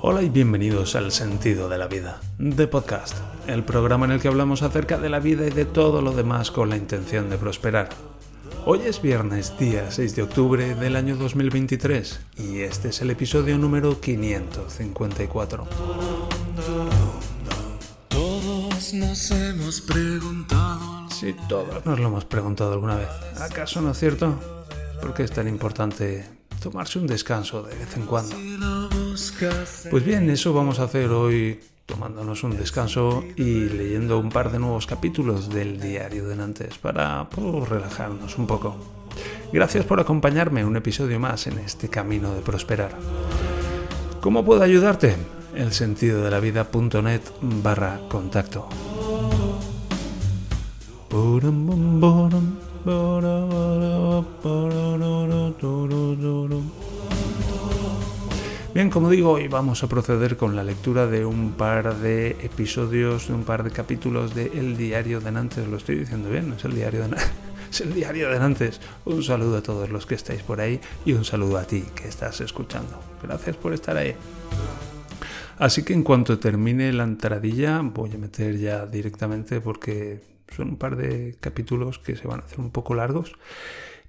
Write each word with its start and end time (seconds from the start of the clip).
Hola 0.00 0.22
y 0.22 0.28
bienvenidos 0.30 0.96
al 0.96 1.12
Sentido 1.12 1.68
de 1.68 1.78
la 1.78 1.86
Vida, 1.86 2.20
de 2.38 2.66
Podcast, 2.66 3.16
el 3.46 3.62
programa 3.62 4.06
en 4.06 4.12
el 4.12 4.20
que 4.20 4.28
hablamos 4.28 4.62
acerca 4.62 4.98
de 4.98 5.08
la 5.08 5.20
vida 5.20 5.46
y 5.46 5.50
de 5.50 5.64
todo 5.64 6.00
lo 6.02 6.12
demás 6.12 6.50
con 6.50 6.70
la 6.70 6.76
intención 6.76 7.28
de 7.30 7.38
prosperar. 7.38 7.90
Hoy 8.64 8.80
es 8.84 9.02
viernes, 9.02 9.56
día 9.58 9.90
6 9.90 10.16
de 10.16 10.22
octubre 10.22 10.74
del 10.74 10.96
año 10.96 11.16
2023, 11.16 12.20
y 12.38 12.60
este 12.60 12.88
es 12.88 13.02
el 13.02 13.10
episodio 13.10 13.58
número 13.58 14.00
554. 14.00 15.68
Todos 18.08 18.94
nos 18.94 19.30
hemos 19.30 19.80
preguntado. 19.82 21.10
Sí, 21.10 21.36
todos 21.48 21.84
nos 21.84 22.00
lo 22.00 22.08
hemos 22.08 22.24
preguntado 22.24 22.72
alguna 22.72 22.96
vez. 22.96 23.08
¿Acaso 23.40 23.80
no 23.80 23.92
es 23.92 23.98
cierto? 23.98 24.38
¿Por 25.00 25.14
qué 25.14 25.24
es 25.24 25.32
tan 25.32 25.48
importante 25.48 26.24
tomarse 26.62 26.98
un 26.98 27.06
descanso 27.06 27.62
de 27.62 27.74
vez 27.76 27.96
en 27.96 28.06
cuando? 28.06 28.36
Pues 29.90 30.04
bien, 30.04 30.30
eso 30.30 30.52
vamos 30.52 30.78
a 30.78 30.84
hacer 30.84 31.10
hoy 31.10 31.60
tomándonos 31.86 32.44
un 32.44 32.56
descanso 32.56 33.22
y 33.36 33.68
leyendo 33.68 34.18
un 34.18 34.30
par 34.30 34.50
de 34.50 34.58
nuevos 34.58 34.86
capítulos 34.86 35.50
del 35.50 35.80
diario 35.80 36.26
de 36.26 36.36
Nantes 36.36 36.78
para 36.78 37.28
relajarnos 37.68 38.38
un 38.38 38.46
poco. 38.46 38.76
Gracias 39.52 39.84
por 39.84 40.00
acompañarme 40.00 40.64
un 40.64 40.76
episodio 40.76 41.20
más 41.20 41.46
en 41.46 41.58
este 41.58 41.88
camino 41.88 42.34
de 42.34 42.40
prosperar. 42.40 42.92
¿Cómo 44.22 44.44
puedo 44.44 44.62
ayudarte? 44.62 45.16
El 45.54 45.72
sentido 45.72 46.24
de 46.24 46.30
la 46.30 46.40
vida.net 46.40 47.20
barra 47.42 48.00
contacto. 48.08 48.68
Bien, 58.74 58.88
como 58.88 59.10
digo, 59.10 59.32
hoy 59.32 59.48
vamos 59.48 59.82
a 59.82 59.86
proceder 59.86 60.38
con 60.38 60.56
la 60.56 60.64
lectura 60.64 61.06
de 61.06 61.26
un 61.26 61.52
par 61.52 61.94
de 61.96 62.30
episodios, 62.40 63.28
de 63.28 63.34
un 63.34 63.44
par 63.44 63.64
de 63.64 63.70
capítulos 63.70 64.34
de 64.34 64.46
El 64.54 64.78
Diario 64.78 65.20
de 65.20 65.30
Nantes. 65.30 65.68
Lo 65.68 65.76
estoy 65.76 65.96
diciendo 65.96 66.30
bien, 66.30 66.54
es 66.56 66.64
el 66.64 66.74
Diario 66.74 67.02
de 67.02 67.08
Nantes. 67.08 67.30
Es 67.70 67.80
el 67.82 67.94
Diario 67.94 68.30
de 68.30 68.38
Nantes. 68.38 68.80
Un 69.06 69.22
saludo 69.22 69.58
a 69.58 69.62
todos 69.62 69.90
los 69.90 70.04
que 70.04 70.14
estáis 70.14 70.42
por 70.42 70.60
ahí 70.60 70.78
y 71.06 71.12
un 71.12 71.24
saludo 71.24 71.56
a 71.58 71.64
ti 71.64 71.84
que 71.94 72.08
estás 72.08 72.40
escuchando. 72.42 72.98
Gracias 73.22 73.56
por 73.56 73.72
estar 73.72 73.96
ahí. 73.96 74.14
Así 75.58 75.82
que 75.82 75.94
en 75.94 76.02
cuanto 76.02 76.38
termine 76.38 76.92
la 76.92 77.04
entradilla 77.04 77.80
voy 77.82 78.12
a 78.12 78.18
meter 78.18 78.58
ya 78.58 78.84
directamente 78.84 79.62
porque 79.62 80.20
son 80.54 80.70
un 80.70 80.76
par 80.76 80.96
de 80.96 81.36
capítulos 81.40 81.98
que 81.98 82.16
se 82.16 82.26
van 82.26 82.40
a 82.40 82.44
hacer 82.44 82.60
un 82.60 82.70
poco 82.70 82.94
largos 82.94 83.36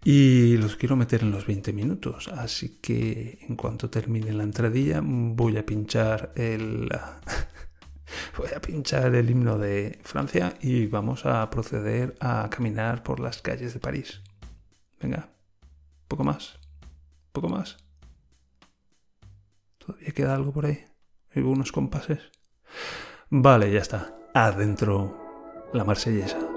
y 0.03 0.57
los 0.57 0.75
quiero 0.75 0.95
meter 0.95 1.21
en 1.21 1.31
los 1.31 1.45
20 1.45 1.73
minutos. 1.73 2.27
Así 2.27 2.79
que 2.81 3.39
en 3.47 3.55
cuanto 3.55 3.89
termine 3.89 4.33
la 4.33 4.43
entradilla 4.43 5.01
voy 5.03 5.57
a 5.57 5.65
pinchar 5.65 6.33
el... 6.35 6.89
Voy 8.37 8.49
a 8.55 8.61
pinchar 8.61 9.15
el 9.15 9.29
himno 9.29 9.57
de 9.57 9.99
Francia 10.03 10.53
y 10.61 10.85
vamos 10.85 11.25
a 11.25 11.49
proceder 11.49 12.15
a 12.19 12.47
caminar 12.49 13.01
por 13.01 13.19
las 13.19 13.41
calles 13.41 13.73
de 13.73 13.79
París. 13.79 14.21
Venga, 15.01 15.29
poco 16.07 16.23
más, 16.23 16.59
poco 17.31 17.49
más. 17.49 17.77
¿Todavía 19.79 20.11
queda 20.11 20.35
algo 20.35 20.53
por 20.53 20.67
ahí? 20.67 20.85
¿Hay 21.33 21.41
unos 21.41 21.71
compases? 21.71 22.19
Vale, 23.29 23.71
ya 23.71 23.79
está. 23.79 24.15
Adentro 24.33 25.69
la 25.73 25.83
marsellesa. 25.83 26.52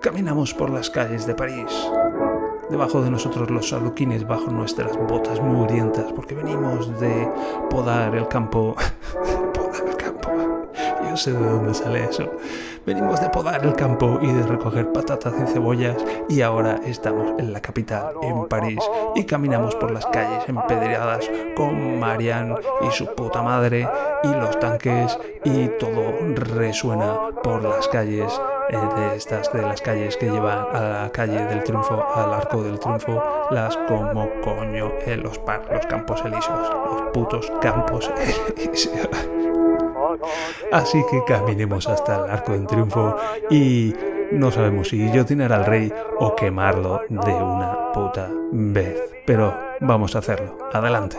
Caminamos 0.00 0.54
por 0.54 0.70
las 0.70 0.88
calles 0.88 1.26
de 1.26 1.34
París. 1.34 1.90
Debajo 2.70 3.02
de 3.02 3.10
nosotros 3.10 3.50
los 3.50 3.70
aluquines 3.74 4.26
bajo 4.26 4.50
nuestras 4.50 4.96
botas 4.96 5.40
mugrientas 5.42 6.10
porque 6.14 6.34
venimos 6.34 6.98
de 6.98 7.28
podar 7.68 8.14
el 8.14 8.26
campo. 8.26 8.74
podar 9.54 9.86
el 9.86 9.96
campo. 9.96 10.30
Yo 11.06 11.16
sé 11.18 11.34
de 11.34 11.46
dónde 11.46 11.74
sale 11.74 12.04
eso. 12.04 12.30
Venimos 12.86 13.20
de 13.20 13.28
podar 13.28 13.62
el 13.62 13.74
campo 13.74 14.18
y 14.22 14.32
de 14.32 14.42
recoger 14.44 14.90
patatas 14.90 15.34
y 15.42 15.52
cebollas 15.52 15.96
y 16.30 16.40
ahora 16.40 16.80
estamos 16.86 17.38
en 17.38 17.52
la 17.52 17.60
capital, 17.60 18.14
en 18.22 18.48
París, 18.48 18.80
y 19.14 19.24
caminamos 19.24 19.74
por 19.74 19.90
las 19.90 20.06
calles 20.06 20.48
empedreadas 20.48 21.30
con 21.54 22.00
Marianne 22.00 22.54
y 22.88 22.90
su 22.90 23.06
puta 23.14 23.42
madre 23.42 23.86
y 24.22 24.28
los 24.28 24.58
tanques 24.58 25.18
y 25.44 25.68
todo 25.78 26.14
resuena 26.36 27.18
por 27.42 27.62
las 27.62 27.86
calles 27.88 28.40
eh, 28.70 28.78
de 28.96 29.16
estas 29.16 29.52
de 29.52 29.62
las 29.62 29.80
calles 29.80 30.16
que 30.16 30.30
llevan 30.30 30.66
a 30.72 30.80
la 30.80 31.10
calle 31.12 31.44
del 31.46 31.62
triunfo 31.64 32.04
al 32.14 32.32
arco 32.32 32.62
del 32.62 32.78
triunfo 32.78 33.22
las 33.50 33.76
como 33.76 34.28
coño 34.42 34.92
eh, 35.06 35.16
los 35.16 35.38
par 35.38 35.62
los 35.70 35.86
campos 35.86 36.22
elíseos 36.24 36.70
los 36.70 37.02
putos 37.12 37.52
campos 37.60 38.10
elíseos 38.56 39.08
Así 40.72 41.02
que 41.10 41.22
caminemos 41.24 41.88
hasta 41.88 42.24
el 42.24 42.30
arco 42.30 42.52
del 42.52 42.66
triunfo 42.66 43.16
y 43.48 43.94
no 44.32 44.50
sabemos 44.50 44.88
si 44.88 44.98
guillotinar 44.98 45.52
al 45.52 45.66
rey 45.66 45.92
o 46.18 46.34
quemarlo 46.34 47.00
de 47.08 47.32
una 47.32 47.92
puta 47.92 48.28
vez. 48.52 49.10
Pero 49.26 49.54
vamos 49.80 50.14
a 50.14 50.20
hacerlo. 50.20 50.58
Adelante. 50.72 51.16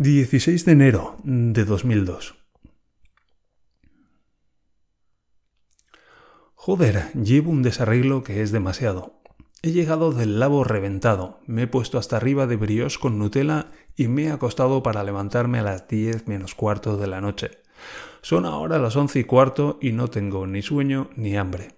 16 0.00 0.64
de 0.64 0.70
enero 0.70 1.16
de 1.24 1.64
2002. 1.64 2.36
Joder, 6.54 7.10
llevo 7.14 7.50
un 7.50 7.64
desarreglo 7.64 8.22
que 8.22 8.42
es 8.42 8.52
demasiado. 8.52 9.20
He 9.60 9.72
llegado 9.72 10.12
del 10.12 10.38
labo 10.38 10.62
reventado, 10.62 11.40
me 11.48 11.62
he 11.62 11.66
puesto 11.66 11.98
hasta 11.98 12.16
arriba 12.16 12.46
de 12.46 12.54
brioche 12.54 13.00
con 13.00 13.18
Nutella 13.18 13.72
y 13.96 14.06
me 14.06 14.26
he 14.26 14.30
acostado 14.30 14.84
para 14.84 15.02
levantarme 15.02 15.58
a 15.58 15.64
las 15.64 15.88
10 15.88 16.28
menos 16.28 16.54
cuarto 16.54 16.96
de 16.96 17.08
la 17.08 17.20
noche. 17.20 17.50
Son 18.22 18.46
ahora 18.46 18.78
las 18.78 18.94
once 18.94 19.18
y 19.18 19.24
cuarto 19.24 19.80
y 19.82 19.90
no 19.90 20.06
tengo 20.06 20.46
ni 20.46 20.62
sueño 20.62 21.10
ni 21.16 21.36
hambre. 21.36 21.74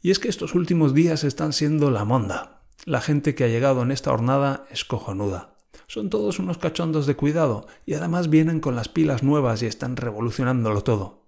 Y 0.00 0.12
es 0.12 0.18
que 0.18 0.30
estos 0.30 0.54
últimos 0.54 0.94
días 0.94 1.24
están 1.24 1.52
siendo 1.52 1.90
la 1.90 2.06
monda. 2.06 2.62
La 2.86 3.02
gente 3.02 3.34
que 3.34 3.44
ha 3.44 3.48
llegado 3.48 3.82
en 3.82 3.90
esta 3.90 4.12
jornada 4.12 4.64
es 4.70 4.86
cojonuda. 4.86 5.51
Son 5.92 6.08
todos 6.08 6.38
unos 6.38 6.56
cachondos 6.56 7.06
de 7.06 7.16
cuidado 7.16 7.66
y 7.84 7.92
además 7.92 8.30
vienen 8.30 8.60
con 8.60 8.74
las 8.74 8.88
pilas 8.88 9.22
nuevas 9.22 9.62
y 9.62 9.66
están 9.66 9.96
revolucionándolo 9.96 10.80
todo. 10.82 11.26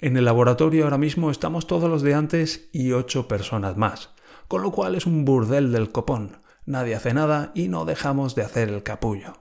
En 0.00 0.18
el 0.18 0.26
laboratorio 0.26 0.84
ahora 0.84 0.98
mismo 0.98 1.30
estamos 1.30 1.66
todos 1.66 1.88
los 1.88 2.02
de 2.02 2.12
antes 2.12 2.68
y 2.72 2.92
ocho 2.92 3.26
personas 3.26 3.76
más 3.76 4.10
con 4.52 4.60
lo 4.60 4.70
cual 4.70 4.96
es 4.96 5.06
un 5.06 5.24
burdel 5.24 5.72
del 5.72 5.92
copón. 5.92 6.36
Nadie 6.66 6.94
hace 6.94 7.14
nada 7.14 7.52
y 7.54 7.68
no 7.68 7.86
dejamos 7.86 8.34
de 8.34 8.42
hacer 8.42 8.68
el 8.68 8.82
capullo. 8.82 9.32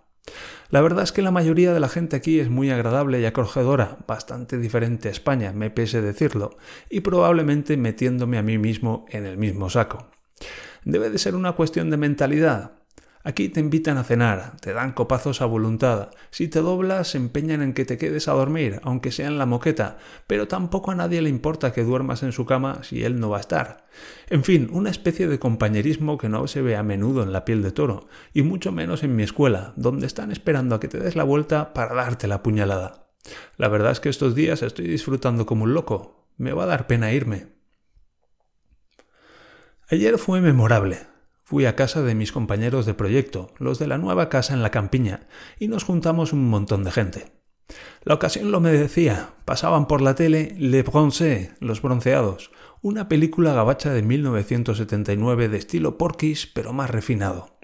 La 0.70 0.80
verdad 0.80 1.04
es 1.04 1.12
que 1.12 1.22
la 1.22 1.32
mayoría 1.32 1.74
de 1.74 1.82
la 1.82 1.90
gente 1.90 2.16
aquí 2.16 2.40
es 2.40 2.50
muy 2.50 2.72
agradable 2.72 3.20
y 3.20 3.26
acogedora, 3.26 3.98
bastante 4.08 4.58
diferente 4.58 5.10
a 5.10 5.12
España, 5.12 5.52
me 5.52 5.70
pese 5.70 6.02
decirlo, 6.02 6.58
y 6.90 7.02
probablemente 7.02 7.76
metiéndome 7.76 8.38
a 8.38 8.42
mí 8.42 8.58
mismo 8.58 9.06
en 9.10 9.26
el 9.26 9.38
mismo 9.38 9.70
saco. 9.70 10.08
Debe 10.86 11.10
de 11.10 11.18
ser 11.18 11.36
una 11.36 11.52
cuestión 11.52 11.90
de 11.90 11.98
mentalidad. 11.98 12.81
Aquí 13.24 13.50
te 13.50 13.60
invitan 13.60 13.98
a 13.98 14.04
cenar, 14.04 14.58
te 14.62 14.74
dan 14.74 14.94
copazos 14.94 15.42
a 15.42 15.46
voluntad. 15.46 16.10
Si 16.32 16.48
te 16.48 16.62
doblas, 16.62 17.10
se 17.10 17.18
empeñan 17.18 17.62
en 17.62 17.74
que 17.74 17.86
te 17.86 17.98
quedes 17.98 18.28
a 18.28 18.34
dormir, 18.34 18.80
aunque 18.84 19.12
sea 19.12 19.28
en 19.28 19.38
la 19.38 19.46
moqueta, 19.46 19.98
pero 20.28 20.48
tampoco 20.48 20.92
a 20.92 20.96
nadie 20.96 21.22
le 21.22 21.30
importa 21.30 21.72
que 21.72 21.84
duermas 21.84 22.24
en 22.24 22.32
su 22.32 22.46
cama 22.46 22.84
si 22.84 23.04
él 23.04 23.20
no 23.20 23.30
va 23.30 23.38
a 23.38 23.42
estar. 23.42 23.86
En 24.30 24.44
fin, 24.44 24.70
una 24.72 24.90
especie 24.90 25.28
de 25.28 25.40
compañerismo 25.40 26.18
que 26.18 26.30
no 26.30 26.48
se 26.48 26.62
ve 26.62 26.76
a 26.76 26.84
menudo 26.84 27.22
en 27.22 27.32
la 27.32 27.46
piel 27.46 27.62
de 27.62 27.72
toro, 27.72 28.08
y 28.34 28.42
mucho 28.42 28.72
menos 28.72 29.04
en 29.04 29.16
mi 29.16 29.24
escuela, 29.24 29.74
donde 29.76 30.08
están 30.08 30.32
esperando 30.32 30.76
a 30.76 30.80
que 30.80 30.88
te 30.88 31.00
des 31.00 31.16
la 31.16 31.24
vuelta 31.24 31.74
para 31.74 31.94
darte 31.94 32.28
la 32.28 32.42
puñalada. 32.42 33.12
La 33.58 33.68
verdad 33.68 33.92
es 33.92 34.00
que 34.00 34.10
estos 34.10 34.34
días 34.34 34.64
estoy 34.64 34.88
disfrutando 34.88 35.46
como 35.46 35.66
un 35.66 35.74
loco. 35.74 36.28
Me 36.38 36.54
va 36.54 36.64
a 36.64 36.68
dar 36.68 36.88
pena 36.88 37.12
irme. 37.12 37.48
Ayer 39.90 40.18
fue 40.18 40.42
memorable. 40.42 41.11
Fui 41.52 41.66
a 41.66 41.76
casa 41.76 42.02
de 42.02 42.16
mis 42.16 42.32
compañeros 42.32 42.86
de 42.86 42.94
proyecto, 42.94 43.52
los 43.58 43.78
de 43.78 43.86
la 43.86 43.98
nueva 43.98 44.30
casa 44.30 44.54
en 44.54 44.62
la 44.62 44.72
campiña, 44.72 45.28
y 45.60 45.68
nos 45.68 45.84
juntamos 45.84 46.32
un 46.32 46.50
montón 46.50 46.86
de 46.86 46.92
gente. 46.92 47.26
La 48.06 48.14
ocasión 48.14 48.54
lo 48.54 48.62
me 48.62 48.72
decía, 48.72 49.32
pasaban 49.44 49.86
por 49.86 50.00
la 50.00 50.16
tele 50.16 50.56
Le 50.58 50.82
Bronze, 50.82 51.52
Los 51.60 51.82
Bronceados, 51.82 52.52
una 52.82 53.10
película 53.10 53.52
gabacha 53.52 53.92
de 53.92 54.02
1979 54.02 55.50
de 55.50 55.58
estilo 55.58 55.98
porquis 55.98 56.48
pero 56.48 56.72
más 56.72 56.90
refinado. 56.90 57.58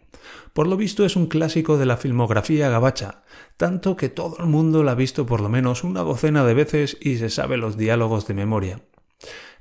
Por 0.52 0.68
lo 0.68 0.76
visto 0.76 1.06
es 1.06 1.16
un 1.16 1.28
clásico 1.28 1.78
de 1.78 1.86
la 1.86 1.96
filmografía 1.96 2.68
gabacha, 2.68 3.24
tanto 3.56 3.96
que 3.96 4.10
todo 4.10 4.36
el 4.40 4.48
mundo 4.48 4.84
la 4.84 4.92
ha 4.92 4.96
visto 4.96 5.26
por 5.26 5.40
lo 5.40 5.48
menos 5.48 5.86
una 5.86 6.02
docena 6.02 6.44
de 6.44 6.54
veces 6.54 6.98
y 7.00 7.20
se 7.20 7.30
sabe 7.30 7.56
los 7.56 7.78
diálogos 7.78 8.28
de 8.28 8.34
memoria. 8.34 8.82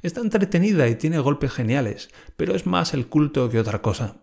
Está 0.03 0.21
entretenida 0.21 0.89
y 0.89 0.95
tiene 0.95 1.19
golpes 1.19 1.53
geniales, 1.53 2.11
pero 2.37 2.55
es 2.55 2.67
más 2.67 2.95
el 2.95 3.07
culto 3.07 3.49
que 3.51 3.59
otra 3.59 3.83
cosa. 3.83 4.17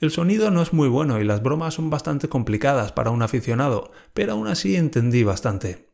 El 0.00 0.10
sonido 0.10 0.50
no 0.50 0.62
es 0.62 0.72
muy 0.72 0.88
bueno 0.88 1.20
y 1.20 1.24
las 1.24 1.42
bromas 1.42 1.74
son 1.74 1.90
bastante 1.90 2.28
complicadas 2.28 2.92
para 2.92 3.10
un 3.10 3.22
aficionado, 3.22 3.90
pero 4.12 4.32
aún 4.32 4.48
así 4.48 4.76
entendí 4.76 5.22
bastante. 5.22 5.88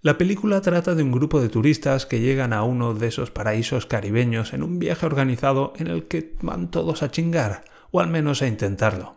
La 0.00 0.18
película 0.18 0.60
trata 0.60 0.96
de 0.96 1.02
un 1.02 1.12
grupo 1.12 1.40
de 1.40 1.48
turistas 1.48 2.06
que 2.06 2.20
llegan 2.20 2.52
a 2.52 2.64
uno 2.64 2.92
de 2.92 3.06
esos 3.06 3.30
paraísos 3.30 3.86
caribeños 3.86 4.52
en 4.52 4.64
un 4.64 4.80
viaje 4.80 5.06
organizado 5.06 5.72
en 5.76 5.86
el 5.86 6.08
que 6.08 6.34
van 6.42 6.70
todos 6.70 7.02
a 7.02 7.10
chingar, 7.10 7.64
o 7.92 8.00
al 8.00 8.08
menos 8.08 8.42
a 8.42 8.48
intentarlo. 8.48 9.14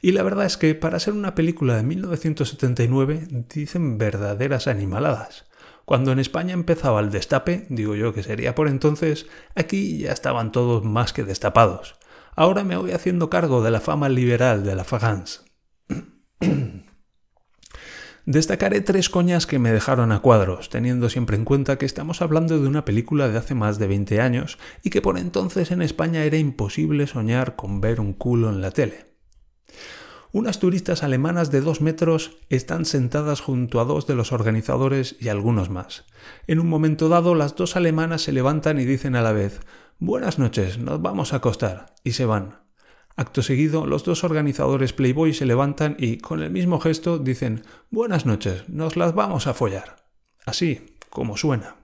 Y 0.00 0.12
la 0.12 0.22
verdad 0.22 0.46
es 0.46 0.56
que 0.56 0.74
para 0.74 1.00
ser 1.00 1.14
una 1.14 1.34
película 1.34 1.76
de 1.76 1.82
1979 1.82 3.26
dicen 3.52 3.98
verdaderas 3.98 4.68
animaladas. 4.68 5.46
Cuando 5.84 6.12
en 6.12 6.18
España 6.18 6.54
empezaba 6.54 7.00
el 7.00 7.10
destape, 7.10 7.66
digo 7.68 7.94
yo 7.94 8.14
que 8.14 8.22
sería 8.22 8.54
por 8.54 8.68
entonces, 8.68 9.26
aquí 9.54 9.98
ya 9.98 10.12
estaban 10.12 10.52
todos 10.52 10.84
más 10.84 11.12
que 11.12 11.24
destapados. 11.24 11.96
Ahora 12.36 12.64
me 12.64 12.76
voy 12.76 12.92
haciendo 12.92 13.30
cargo 13.30 13.62
de 13.62 13.70
la 13.70 13.80
fama 13.80 14.08
liberal 14.08 14.64
de 14.64 14.74
la 14.74 14.84
France. 14.84 15.40
Destacaré 18.26 18.80
tres 18.80 19.10
coñas 19.10 19.46
que 19.46 19.58
me 19.58 19.70
dejaron 19.70 20.10
a 20.10 20.20
cuadros, 20.20 20.70
teniendo 20.70 21.10
siempre 21.10 21.36
en 21.36 21.44
cuenta 21.44 21.76
que 21.76 21.84
estamos 21.84 22.22
hablando 22.22 22.58
de 22.58 22.66
una 22.66 22.86
película 22.86 23.28
de 23.28 23.36
hace 23.36 23.54
más 23.54 23.78
de 23.78 23.86
20 23.86 24.18
años 24.22 24.58
y 24.82 24.88
que 24.88 25.02
por 25.02 25.18
entonces 25.18 25.70
en 25.70 25.82
España 25.82 26.24
era 26.24 26.38
imposible 26.38 27.06
soñar 27.06 27.54
con 27.54 27.82
ver 27.82 28.00
un 28.00 28.14
culo 28.14 28.48
en 28.48 28.62
la 28.62 28.70
tele. 28.70 29.04
Unas 30.34 30.58
turistas 30.58 31.04
alemanas 31.04 31.52
de 31.52 31.60
dos 31.60 31.80
metros 31.80 32.38
están 32.48 32.86
sentadas 32.86 33.40
junto 33.40 33.78
a 33.78 33.84
dos 33.84 34.08
de 34.08 34.16
los 34.16 34.32
organizadores 34.32 35.14
y 35.20 35.28
algunos 35.28 35.70
más. 35.70 36.06
En 36.48 36.58
un 36.58 36.66
momento 36.66 37.08
dado, 37.08 37.36
las 37.36 37.54
dos 37.54 37.76
alemanas 37.76 38.22
se 38.22 38.32
levantan 38.32 38.80
y 38.80 38.84
dicen 38.84 39.14
a 39.14 39.22
la 39.22 39.30
vez 39.30 39.60
Buenas 40.00 40.40
noches, 40.40 40.76
nos 40.76 41.00
vamos 41.00 41.32
a 41.32 41.36
acostar, 41.36 41.94
y 42.02 42.14
se 42.14 42.24
van. 42.24 42.58
Acto 43.14 43.42
seguido, 43.42 43.86
los 43.86 44.02
dos 44.02 44.24
organizadores 44.24 44.92
Playboy 44.92 45.34
se 45.34 45.46
levantan 45.46 45.94
y, 46.00 46.18
con 46.18 46.42
el 46.42 46.50
mismo 46.50 46.80
gesto, 46.80 47.18
dicen 47.18 47.62
Buenas 47.90 48.26
noches, 48.26 48.68
nos 48.68 48.96
las 48.96 49.14
vamos 49.14 49.46
a 49.46 49.54
follar. 49.54 50.04
Así, 50.44 50.96
como 51.10 51.36
suena. 51.36 51.76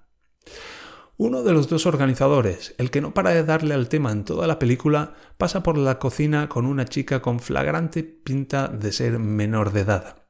Uno 1.23 1.43
de 1.43 1.53
los 1.53 1.69
dos 1.69 1.85
organizadores, 1.85 2.75
el 2.79 2.91
que 2.91 3.03
no 3.03 3.13
para 3.13 3.35
de 3.35 3.45
darle 3.45 3.75
al 3.75 3.91
tema 3.91 4.11
en 4.11 4.25
toda 4.25 4.47
la 4.47 4.59
película, 4.59 5.13
pasa 5.37 5.63
por 5.63 5.77
la 5.77 5.99
cocina 5.99 6.49
con 6.49 6.65
una 6.65 6.87
chica 6.87 7.21
con 7.21 7.41
flagrante 7.41 8.03
pinta 8.03 8.69
de 8.69 8.91
ser 8.91 9.19
menor 9.19 9.71
de 9.75 9.81
edad. 9.81 10.23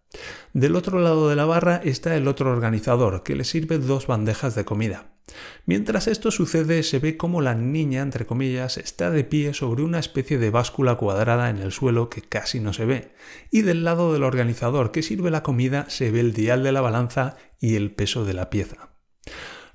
Del 0.52 0.74
otro 0.74 0.98
lado 0.98 1.28
de 1.28 1.36
la 1.36 1.44
barra 1.44 1.76
está 1.76 2.16
el 2.16 2.26
otro 2.26 2.50
organizador, 2.50 3.22
que 3.22 3.36
le 3.36 3.44
sirve 3.44 3.78
dos 3.78 4.08
bandejas 4.08 4.56
de 4.56 4.64
comida. 4.64 5.12
Mientras 5.64 6.08
esto 6.08 6.32
sucede, 6.32 6.82
se 6.82 6.98
ve 6.98 7.16
como 7.16 7.40
la 7.40 7.54
niña, 7.54 8.02
entre 8.02 8.26
comillas, 8.26 8.76
está 8.76 9.12
de 9.12 9.22
pie 9.22 9.54
sobre 9.54 9.84
una 9.84 10.00
especie 10.00 10.38
de 10.38 10.50
báscula 10.50 10.96
cuadrada 10.96 11.50
en 11.50 11.58
el 11.58 11.70
suelo 11.70 12.10
que 12.10 12.22
casi 12.22 12.58
no 12.58 12.72
se 12.72 12.84
ve, 12.84 13.14
y 13.52 13.62
del 13.62 13.84
lado 13.84 14.12
del 14.12 14.24
organizador 14.24 14.90
que 14.90 15.04
sirve 15.04 15.30
la 15.30 15.44
comida 15.44 15.88
se 15.88 16.10
ve 16.10 16.18
el 16.18 16.32
dial 16.32 16.64
de 16.64 16.72
la 16.72 16.80
balanza 16.80 17.36
y 17.60 17.76
el 17.76 17.92
peso 17.92 18.24
de 18.24 18.34
la 18.34 18.50
pieza. 18.50 18.89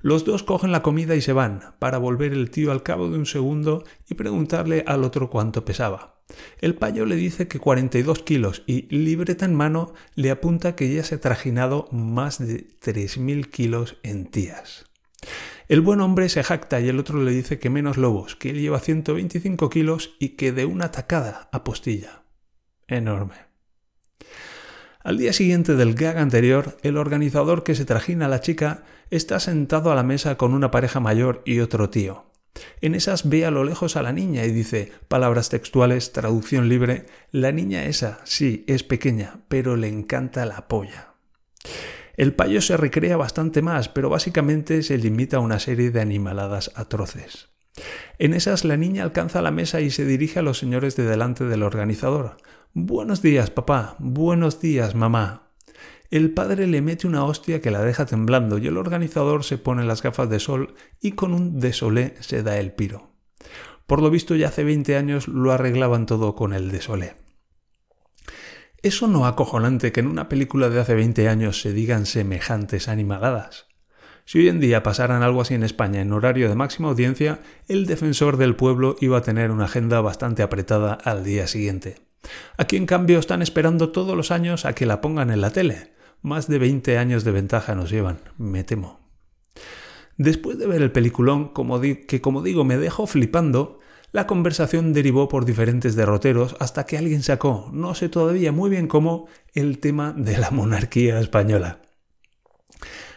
Los 0.06 0.24
dos 0.24 0.44
cogen 0.44 0.70
la 0.70 0.84
comida 0.84 1.16
y 1.16 1.20
se 1.20 1.32
van, 1.32 1.74
para 1.80 1.98
volver 1.98 2.32
el 2.32 2.48
tío 2.52 2.70
al 2.70 2.84
cabo 2.84 3.10
de 3.10 3.18
un 3.18 3.26
segundo 3.26 3.82
y 4.08 4.14
preguntarle 4.14 4.84
al 4.86 5.02
otro 5.02 5.30
cuánto 5.30 5.64
pesaba. 5.64 6.22
El 6.60 6.76
payo 6.76 7.06
le 7.06 7.16
dice 7.16 7.48
que 7.48 7.58
42 7.58 8.22
kilos 8.22 8.62
y, 8.68 8.82
libreta 8.96 9.46
en 9.46 9.56
mano, 9.56 9.94
le 10.14 10.30
apunta 10.30 10.76
que 10.76 10.94
ya 10.94 11.02
se 11.02 11.16
ha 11.16 11.20
trajinado 11.20 11.88
más 11.90 12.38
de 12.38 12.68
3.000 12.78 13.50
kilos 13.50 13.98
en 14.04 14.26
tías. 14.26 14.84
El 15.66 15.80
buen 15.80 16.00
hombre 16.00 16.28
se 16.28 16.44
jacta 16.44 16.80
y 16.80 16.88
el 16.88 17.00
otro 17.00 17.20
le 17.20 17.32
dice 17.32 17.58
que 17.58 17.68
menos 17.68 17.96
lobos, 17.96 18.36
que 18.36 18.50
él 18.50 18.60
lleva 18.60 18.78
125 18.78 19.68
kilos 19.70 20.14
y 20.20 20.36
que 20.36 20.52
de 20.52 20.66
una 20.66 20.92
tacada 20.92 21.48
apostilla. 21.50 22.22
Enorme. 22.86 23.34
Al 25.06 25.18
día 25.18 25.32
siguiente 25.32 25.76
del 25.76 25.94
gag 25.94 26.18
anterior, 26.18 26.76
el 26.82 26.96
organizador 26.96 27.62
que 27.62 27.76
se 27.76 27.84
trajina 27.84 28.26
a 28.26 28.28
la 28.28 28.40
chica 28.40 28.82
está 29.08 29.38
sentado 29.38 29.92
a 29.92 29.94
la 29.94 30.02
mesa 30.02 30.36
con 30.36 30.52
una 30.52 30.72
pareja 30.72 30.98
mayor 30.98 31.42
y 31.44 31.60
otro 31.60 31.90
tío. 31.90 32.24
En 32.80 32.96
esas 32.96 33.28
ve 33.28 33.46
a 33.46 33.52
lo 33.52 33.62
lejos 33.62 33.94
a 33.94 34.02
la 34.02 34.12
niña 34.12 34.44
y 34.46 34.50
dice, 34.50 34.90
palabras 35.06 35.48
textuales, 35.48 36.10
traducción 36.10 36.68
libre, 36.68 37.06
la 37.30 37.52
niña 37.52 37.84
esa, 37.84 38.18
sí, 38.24 38.64
es 38.66 38.82
pequeña, 38.82 39.42
pero 39.46 39.76
le 39.76 39.86
encanta 39.86 40.44
la 40.44 40.66
polla. 40.66 41.14
El 42.16 42.34
payo 42.34 42.60
se 42.60 42.76
recrea 42.76 43.16
bastante 43.16 43.62
más, 43.62 43.88
pero 43.88 44.10
básicamente 44.10 44.82
se 44.82 44.98
limita 44.98 45.36
a 45.36 45.40
una 45.40 45.60
serie 45.60 45.92
de 45.92 46.00
animaladas 46.00 46.72
atroces. 46.74 47.50
En 48.18 48.34
esas 48.34 48.64
la 48.64 48.76
niña 48.76 49.04
alcanza 49.04 49.40
la 49.40 49.52
mesa 49.52 49.80
y 49.80 49.90
se 49.90 50.04
dirige 50.04 50.40
a 50.40 50.42
los 50.42 50.58
señores 50.58 50.96
de 50.96 51.04
delante 51.04 51.44
del 51.44 51.62
organizador. 51.62 52.38
Buenos 52.78 53.22
días, 53.22 53.48
papá. 53.48 53.96
Buenos 53.98 54.60
días, 54.60 54.94
mamá. 54.94 55.48
El 56.10 56.34
padre 56.34 56.66
le 56.66 56.82
mete 56.82 57.06
una 57.06 57.24
hostia 57.24 57.62
que 57.62 57.70
la 57.70 57.80
deja 57.80 58.04
temblando 58.04 58.58
y 58.58 58.66
el 58.66 58.76
organizador 58.76 59.44
se 59.44 59.56
pone 59.56 59.82
las 59.82 60.02
gafas 60.02 60.28
de 60.28 60.40
sol 60.40 60.74
y 61.00 61.12
con 61.12 61.32
un 61.32 61.58
desolé 61.58 62.16
se 62.20 62.42
da 62.42 62.58
el 62.58 62.72
piro. 62.72 63.14
Por 63.86 64.02
lo 64.02 64.10
visto 64.10 64.36
ya 64.36 64.48
hace 64.48 64.62
20 64.62 64.94
años 64.94 65.26
lo 65.26 65.52
arreglaban 65.52 66.04
todo 66.04 66.34
con 66.34 66.52
el 66.52 66.70
desolé. 66.70 67.14
¿Eso 68.82 69.06
no 69.06 69.24
acojonante 69.24 69.90
que 69.90 70.00
en 70.00 70.08
una 70.08 70.28
película 70.28 70.68
de 70.68 70.78
hace 70.78 70.94
20 70.94 71.30
años 71.30 71.62
se 71.62 71.72
digan 71.72 72.04
semejantes 72.04 72.88
animaladas? 72.88 73.68
Si 74.26 74.40
hoy 74.40 74.50
en 74.50 74.60
día 74.60 74.82
pasaran 74.82 75.22
algo 75.22 75.40
así 75.40 75.54
en 75.54 75.62
España 75.62 76.02
en 76.02 76.12
horario 76.12 76.50
de 76.50 76.56
máxima 76.56 76.90
audiencia, 76.90 77.40
el 77.68 77.86
defensor 77.86 78.36
del 78.36 78.54
pueblo 78.54 78.96
iba 79.00 79.16
a 79.16 79.22
tener 79.22 79.50
una 79.50 79.64
agenda 79.64 80.02
bastante 80.02 80.42
apretada 80.42 80.92
al 80.92 81.24
día 81.24 81.46
siguiente. 81.46 82.05
Aquí 82.56 82.76
en 82.76 82.86
cambio 82.86 83.18
están 83.18 83.42
esperando 83.42 83.90
todos 83.90 84.16
los 84.16 84.30
años 84.30 84.64
a 84.64 84.74
que 84.74 84.86
la 84.86 85.00
pongan 85.00 85.30
en 85.30 85.40
la 85.40 85.50
tele, 85.50 85.92
más 86.22 86.48
de 86.48 86.58
20 86.58 86.98
años 86.98 87.24
de 87.24 87.32
ventaja 87.32 87.74
nos 87.74 87.90
llevan, 87.90 88.20
me 88.38 88.64
temo. 88.64 89.00
Después 90.16 90.58
de 90.58 90.66
ver 90.66 90.82
el 90.82 90.92
peliculón, 90.92 91.52
que 92.08 92.20
como 92.20 92.42
digo 92.42 92.64
me 92.64 92.78
dejó 92.78 93.06
flipando, 93.06 93.80
la 94.12 94.26
conversación 94.26 94.92
derivó 94.92 95.28
por 95.28 95.44
diferentes 95.44 95.94
derroteros 95.94 96.56
hasta 96.58 96.86
que 96.86 96.96
alguien 96.96 97.22
sacó, 97.22 97.70
no 97.72 97.94
sé 97.94 98.08
todavía 98.08 98.50
muy 98.50 98.70
bien 98.70 98.86
cómo, 98.86 99.28
el 99.52 99.78
tema 99.78 100.14
de 100.16 100.38
la 100.38 100.50
monarquía 100.50 101.20
española. 101.20 101.82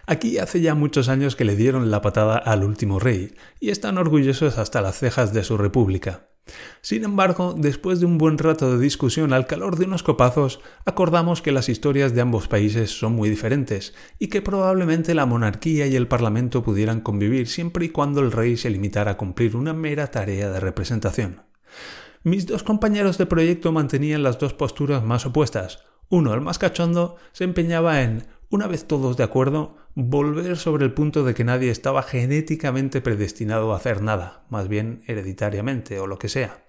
Aquí 0.07 0.40
hace 0.40 0.60
ya 0.60 0.74
muchos 0.75 1.07
años 1.07 1.36
que 1.36 1.46
le 1.46 1.56
dieron 1.56 1.92
la 1.92 2.01
patada 2.01 2.38
al 2.38 2.63
último 2.63 3.00
rey, 3.00 3.36
y 3.60 3.69
están 3.69 3.98
orgullosos 3.98 4.57
hasta 4.57 4.81
las 4.81 4.98
cejas 4.98 5.34
de 5.34 5.44
su 5.44 5.56
república. 5.56 6.28
Sin 6.81 7.04
embargo, 7.04 7.56
después 7.57 8.00
de 8.00 8.06
un 8.06 8.18
buen 8.18 8.38
rato 8.38 8.72
de 8.72 8.84
discusión 8.84 9.34
al 9.34 9.48
calor 9.48 9.78
de 9.78 9.86
unos 9.86 10.04
copazos, 10.04 10.62
acordamos 10.86 11.42
que 11.42 11.51
las 11.51 11.69
historias 11.69 12.13
de 12.13 12.22
ambos 12.22 12.48
países 12.48 12.92
son 12.98 13.13
muy 13.13 13.30
diferentes 13.30 13.94
y 14.18 14.28
que 14.28 14.42
probablemente 14.42 15.13
la 15.13 15.25
monarquía 15.25 15.88
y 15.88 15.96
el 15.96 16.07
parlamento 16.07 16.63
pudieran 16.63 17.01
convivir 17.01 17.48
siempre 17.48 17.86
y 17.86 17.90
cuando 17.90 18.22
el 18.22 18.31
rey 18.31 18.57
se 18.57 18.69
limitara 18.69 19.12
a 19.12 19.18
cumplir 19.18 19.56
una 19.56 19.74
mera 19.74 20.07
tarea 20.07 20.50
de 20.50 20.60
representación. 20.60 21.44
Mis 22.24 22.46
dos 22.46 22.63
compañeros 22.63 23.18
de 23.18 23.25
proyecto 23.25 23.72
mantenían 23.72 24.24
las 24.24 24.39
dos 24.39 24.53
posturas 24.53 25.03
más 25.03 25.25
opuestas. 25.25 25.86
Uno, 26.10 26.34
el 26.34 26.41
más 26.41 26.60
cachondo, 26.60 27.18
se 27.32 27.44
empeñaba 27.44 28.01
en 28.01 28.25
una 28.50 28.68
vez 28.68 28.86
todos 28.86 29.15
de 29.15 29.24
acuerdo, 29.24 29.75
volver 29.94 30.58
sobre 30.58 30.86
el 30.86 30.94
punto 30.94 31.24
de 31.24 31.34
que 31.34 31.44
nadie 31.44 31.70
estaba 31.70 32.01
genéticamente 32.03 33.01
predestinado 33.01 33.74
a 33.74 33.77
hacer 33.77 34.01
nada, 34.01 34.44
más 34.50 34.68
bien 34.68 35.03
hereditariamente 35.08 36.00
o 36.00 36.08
lo 36.08 36.18
que 36.18 36.29
sea. 36.29 36.63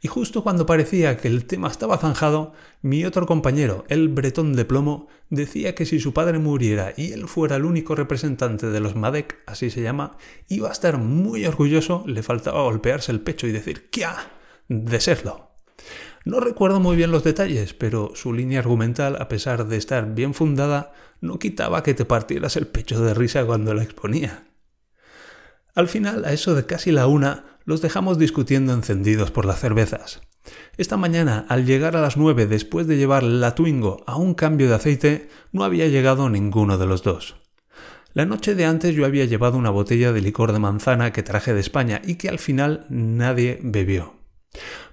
Y 0.00 0.08
justo 0.08 0.42
cuando 0.42 0.64
parecía 0.64 1.16
que 1.16 1.28
el 1.28 1.46
tema 1.46 1.68
estaba 1.68 1.98
zanjado, 1.98 2.52
mi 2.80 3.04
otro 3.04 3.26
compañero, 3.26 3.84
el 3.88 4.08
bretón 4.08 4.54
de 4.54 4.64
plomo, 4.64 5.08
decía 5.28 5.74
que 5.74 5.86
si 5.86 5.98
su 6.00 6.14
padre 6.14 6.38
muriera 6.38 6.94
y 6.96 7.12
él 7.12 7.28
fuera 7.28 7.56
el 7.56 7.64
único 7.64 7.94
representante 7.94 8.68
de 8.68 8.80
los 8.80 8.96
Madec, 8.96 9.38
así 9.46 9.70
se 9.70 9.82
llama, 9.82 10.16
iba 10.48 10.68
a 10.68 10.72
estar 10.72 10.98
muy 10.98 11.44
orgulloso, 11.44 12.04
le 12.06 12.22
faltaba 12.22 12.62
golpearse 12.62 13.12
el 13.12 13.20
pecho 13.20 13.46
y 13.46 13.52
decir 13.52 13.90
¡Kia! 13.90 14.14
de 14.68 15.00
serlo. 15.00 15.47
No 16.24 16.40
recuerdo 16.40 16.80
muy 16.80 16.96
bien 16.96 17.10
los 17.10 17.24
detalles, 17.24 17.74
pero 17.74 18.12
su 18.14 18.32
línea 18.32 18.60
argumental, 18.60 19.16
a 19.20 19.28
pesar 19.28 19.66
de 19.66 19.76
estar 19.76 20.14
bien 20.14 20.34
fundada, 20.34 20.92
no 21.20 21.38
quitaba 21.38 21.82
que 21.82 21.94
te 21.94 22.04
partieras 22.04 22.56
el 22.56 22.66
pecho 22.66 23.02
de 23.02 23.14
risa 23.14 23.44
cuando 23.44 23.74
la 23.74 23.82
exponía. 23.82 24.44
Al 25.74 25.88
final, 25.88 26.24
a 26.24 26.32
eso 26.32 26.54
de 26.54 26.66
casi 26.66 26.90
la 26.90 27.06
una, 27.06 27.58
los 27.64 27.80
dejamos 27.82 28.18
discutiendo 28.18 28.72
encendidos 28.72 29.30
por 29.30 29.44
las 29.44 29.60
cervezas. 29.60 30.20
Esta 30.76 30.96
mañana, 30.96 31.44
al 31.48 31.66
llegar 31.66 31.96
a 31.96 32.00
las 32.00 32.16
nueve 32.16 32.46
después 32.46 32.86
de 32.86 32.96
llevar 32.96 33.22
la 33.22 33.54
Twingo 33.54 34.02
a 34.06 34.16
un 34.16 34.34
cambio 34.34 34.68
de 34.68 34.74
aceite, 34.74 35.28
no 35.52 35.64
había 35.64 35.88
llegado 35.88 36.28
ninguno 36.30 36.78
de 36.78 36.86
los 36.86 37.02
dos. 37.02 37.36
La 38.14 38.24
noche 38.24 38.54
de 38.54 38.64
antes 38.64 38.94
yo 38.94 39.04
había 39.04 39.26
llevado 39.26 39.58
una 39.58 39.70
botella 39.70 40.12
de 40.12 40.20
licor 40.20 40.52
de 40.52 40.58
manzana 40.58 41.12
que 41.12 41.22
traje 41.22 41.54
de 41.54 41.60
España 41.60 42.00
y 42.04 42.16
que 42.16 42.28
al 42.28 42.38
final 42.38 42.86
nadie 42.88 43.60
bebió. 43.62 44.17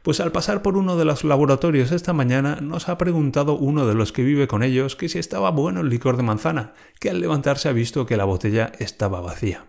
Pues 0.01 0.19
al 0.19 0.31
pasar 0.31 0.61
por 0.61 0.77
uno 0.77 0.97
de 0.97 1.05
los 1.05 1.23
laboratorios 1.23 1.91
esta 1.91 2.13
mañana 2.13 2.59
nos 2.61 2.89
ha 2.89 2.97
preguntado 2.97 3.57
uno 3.57 3.87
de 3.87 3.95
los 3.95 4.11
que 4.11 4.23
vive 4.23 4.47
con 4.47 4.63
ellos 4.63 4.95
que 4.95 5.09
si 5.09 5.17
estaba 5.17 5.49
bueno 5.51 5.81
el 5.81 5.89
licor 5.89 6.17
de 6.17 6.23
manzana, 6.23 6.73
que 6.99 7.09
al 7.09 7.19
levantarse 7.19 7.69
ha 7.69 7.73
visto 7.73 8.05
que 8.05 8.17
la 8.17 8.25
botella 8.25 8.71
estaba 8.79 9.21
vacía. 9.21 9.65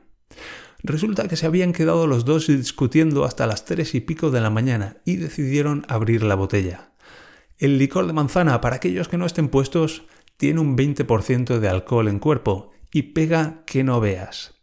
Resulta 0.83 1.27
que 1.27 1.37
se 1.37 1.47
habían 1.47 1.73
quedado 1.73 2.07
los 2.07 2.25
dos 2.25 2.47
discutiendo 2.49 3.25
hasta 3.25 3.47
las 3.47 3.65
tres 3.65 3.95
y 3.95 4.01
pico 4.01 4.31
de 4.31 4.41
la 4.41 4.51
mañana 4.51 4.99
y 5.05 5.17
decidieron 5.17 5.85
abrir 5.89 6.23
la 6.23 6.35
botella. 6.35 6.93
El 7.59 7.79
licor 7.79 8.07
de 8.07 8.13
manzana, 8.13 8.61
para 8.61 8.77
aquellos 8.77 9.09
que 9.09 9.17
no 9.17 9.25
estén 9.25 9.49
puestos, 9.49 10.05
tiene 10.37 10.61
un 10.61 10.77
20% 10.77 11.59
de 11.59 11.69
alcohol 11.69 12.09
en 12.09 12.19
cuerpo 12.19 12.73
y 12.93 13.03
pega 13.15 13.63
que 13.67 13.83
no 13.83 14.01
veas. 14.01 14.55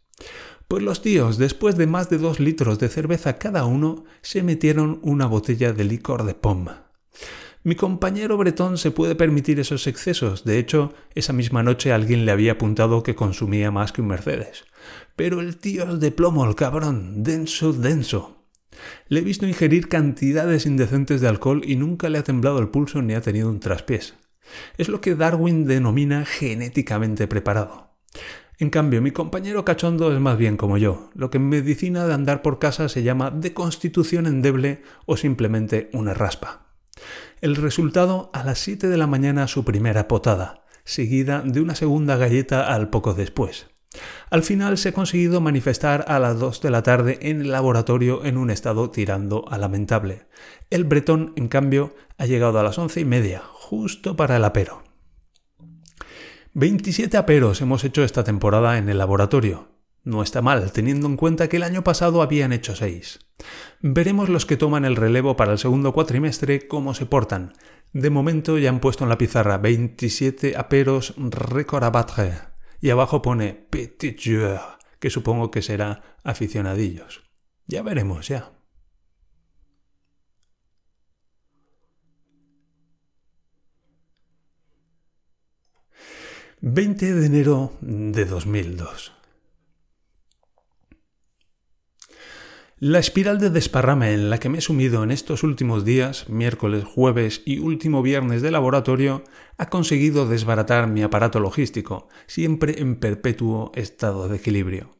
Pues 0.68 0.82
los 0.82 1.02
tíos, 1.02 1.38
después 1.38 1.76
de 1.76 1.86
más 1.86 2.08
de 2.08 2.18
dos 2.18 2.40
litros 2.40 2.78
de 2.78 2.88
cerveza 2.88 3.38
cada 3.38 3.64
uno, 3.64 4.04
se 4.22 4.42
metieron 4.42 4.98
una 5.02 5.26
botella 5.26 5.72
de 5.72 5.84
licor 5.84 6.24
de 6.24 6.34
poma. 6.34 6.84
Mi 7.66 7.76
compañero 7.76 8.36
bretón 8.36 8.76
se 8.76 8.90
puede 8.90 9.14
permitir 9.14 9.58
esos 9.58 9.86
excesos. 9.86 10.44
De 10.44 10.58
hecho, 10.58 10.92
esa 11.14 11.32
misma 11.32 11.62
noche 11.62 11.92
alguien 11.92 12.26
le 12.26 12.32
había 12.32 12.52
apuntado 12.52 13.02
que 13.02 13.14
consumía 13.14 13.70
más 13.70 13.90
que 13.90 14.02
un 14.02 14.08
Mercedes. 14.08 14.64
Pero 15.16 15.40
el 15.40 15.56
tío 15.56 15.94
es 15.94 16.00
de 16.00 16.10
plomo, 16.10 16.44
el 16.44 16.56
cabrón, 16.56 17.22
denso, 17.22 17.72
denso. 17.72 18.44
Le 19.08 19.20
he 19.20 19.22
visto 19.22 19.46
ingerir 19.46 19.88
cantidades 19.88 20.66
indecentes 20.66 21.22
de 21.22 21.28
alcohol 21.28 21.62
y 21.64 21.76
nunca 21.76 22.10
le 22.10 22.18
ha 22.18 22.24
temblado 22.24 22.58
el 22.58 22.68
pulso 22.68 23.00
ni 23.00 23.14
ha 23.14 23.22
tenido 23.22 23.48
un 23.48 23.60
traspiés. 23.60 24.14
Es 24.76 24.88
lo 24.90 25.00
que 25.00 25.14
Darwin 25.14 25.64
denomina 25.64 26.26
genéticamente 26.26 27.26
preparado. 27.26 27.96
En 28.58 28.70
cambio, 28.70 29.02
mi 29.02 29.10
compañero 29.10 29.64
cachondo 29.64 30.12
es 30.12 30.20
más 30.20 30.38
bien 30.38 30.56
como 30.56 30.78
yo, 30.78 31.10
lo 31.14 31.28
que 31.30 31.38
en 31.38 31.48
medicina 31.48 32.06
de 32.06 32.14
andar 32.14 32.40
por 32.40 32.60
casa 32.60 32.88
se 32.88 33.02
llama 33.02 33.32
de 33.32 33.52
constitución 33.52 34.26
endeble 34.26 34.82
o 35.06 35.16
simplemente 35.16 35.90
una 35.92 36.14
raspa. 36.14 36.66
El 37.40 37.56
resultado 37.56 38.30
a 38.32 38.44
las 38.44 38.60
7 38.60 38.86
de 38.86 38.96
la 38.96 39.08
mañana 39.08 39.48
su 39.48 39.64
primera 39.64 40.06
potada, 40.06 40.64
seguida 40.84 41.42
de 41.44 41.60
una 41.60 41.74
segunda 41.74 42.16
galleta 42.16 42.72
al 42.72 42.90
poco 42.90 43.14
después. 43.14 43.66
Al 44.30 44.42
final 44.42 44.78
se 44.78 44.90
ha 44.90 44.92
conseguido 44.92 45.40
manifestar 45.40 46.04
a 46.06 46.20
las 46.20 46.38
2 46.38 46.60
de 46.62 46.70
la 46.70 46.82
tarde 46.82 47.18
en 47.22 47.40
el 47.40 47.50
laboratorio 47.50 48.24
en 48.24 48.36
un 48.36 48.50
estado 48.50 48.90
tirando 48.90 49.44
a 49.48 49.58
lamentable. 49.58 50.26
El 50.70 50.84
bretón, 50.84 51.32
en 51.36 51.48
cambio, 51.48 51.94
ha 52.18 52.26
llegado 52.26 52.60
a 52.60 52.62
las 52.62 52.78
once 52.78 53.00
y 53.00 53.04
media, 53.04 53.42
justo 53.52 54.16
para 54.16 54.36
el 54.36 54.44
apero. 54.44 54.83
27 56.56 57.16
aperos 57.16 57.60
hemos 57.62 57.82
hecho 57.82 58.04
esta 58.04 58.22
temporada 58.22 58.78
en 58.78 58.88
el 58.88 58.98
laboratorio. 58.98 59.72
No 60.04 60.22
está 60.22 60.40
mal, 60.40 60.70
teniendo 60.70 61.08
en 61.08 61.16
cuenta 61.16 61.48
que 61.48 61.56
el 61.56 61.64
año 61.64 61.82
pasado 61.82 62.22
habían 62.22 62.52
hecho 62.52 62.76
6. 62.76 63.18
Veremos 63.80 64.28
los 64.28 64.46
que 64.46 64.56
toman 64.56 64.84
el 64.84 64.94
relevo 64.94 65.34
para 65.34 65.50
el 65.50 65.58
segundo 65.58 65.92
cuatrimestre 65.92 66.68
cómo 66.68 66.94
se 66.94 67.06
portan. 67.06 67.54
De 67.92 68.08
momento 68.08 68.56
ya 68.56 68.68
han 68.68 68.78
puesto 68.78 69.02
en 69.02 69.10
la 69.10 69.18
pizarra 69.18 69.58
27 69.58 70.56
aperos 70.56 71.14
récord 71.18 71.92
y 72.80 72.90
abajo 72.90 73.20
pone 73.20 73.66
petit 73.70 74.16
joueur, 74.16 74.78
que 75.00 75.10
supongo 75.10 75.50
que 75.50 75.60
será 75.60 76.18
aficionadillos. 76.22 77.24
Ya 77.66 77.82
veremos, 77.82 78.28
ya. 78.28 78.52
20 86.66 87.12
de 87.12 87.26
enero 87.26 87.72
de 87.82 88.24
2002. 88.24 89.12
La 92.78 92.98
espiral 92.98 93.38
de 93.38 93.50
desparrame 93.50 94.14
en 94.14 94.30
la 94.30 94.38
que 94.38 94.48
me 94.48 94.56
he 94.56 94.60
sumido 94.62 95.04
en 95.04 95.10
estos 95.10 95.42
últimos 95.42 95.84
días, 95.84 96.30
miércoles, 96.30 96.84
jueves 96.84 97.42
y 97.44 97.58
último 97.58 98.00
viernes 98.00 98.40
de 98.40 98.50
laboratorio, 98.50 99.24
ha 99.58 99.68
conseguido 99.68 100.26
desbaratar 100.26 100.88
mi 100.88 101.02
aparato 101.02 101.38
logístico, 101.38 102.08
siempre 102.26 102.80
en 102.80 102.96
perpetuo 102.96 103.70
estado 103.74 104.26
de 104.30 104.38
equilibrio. 104.38 104.96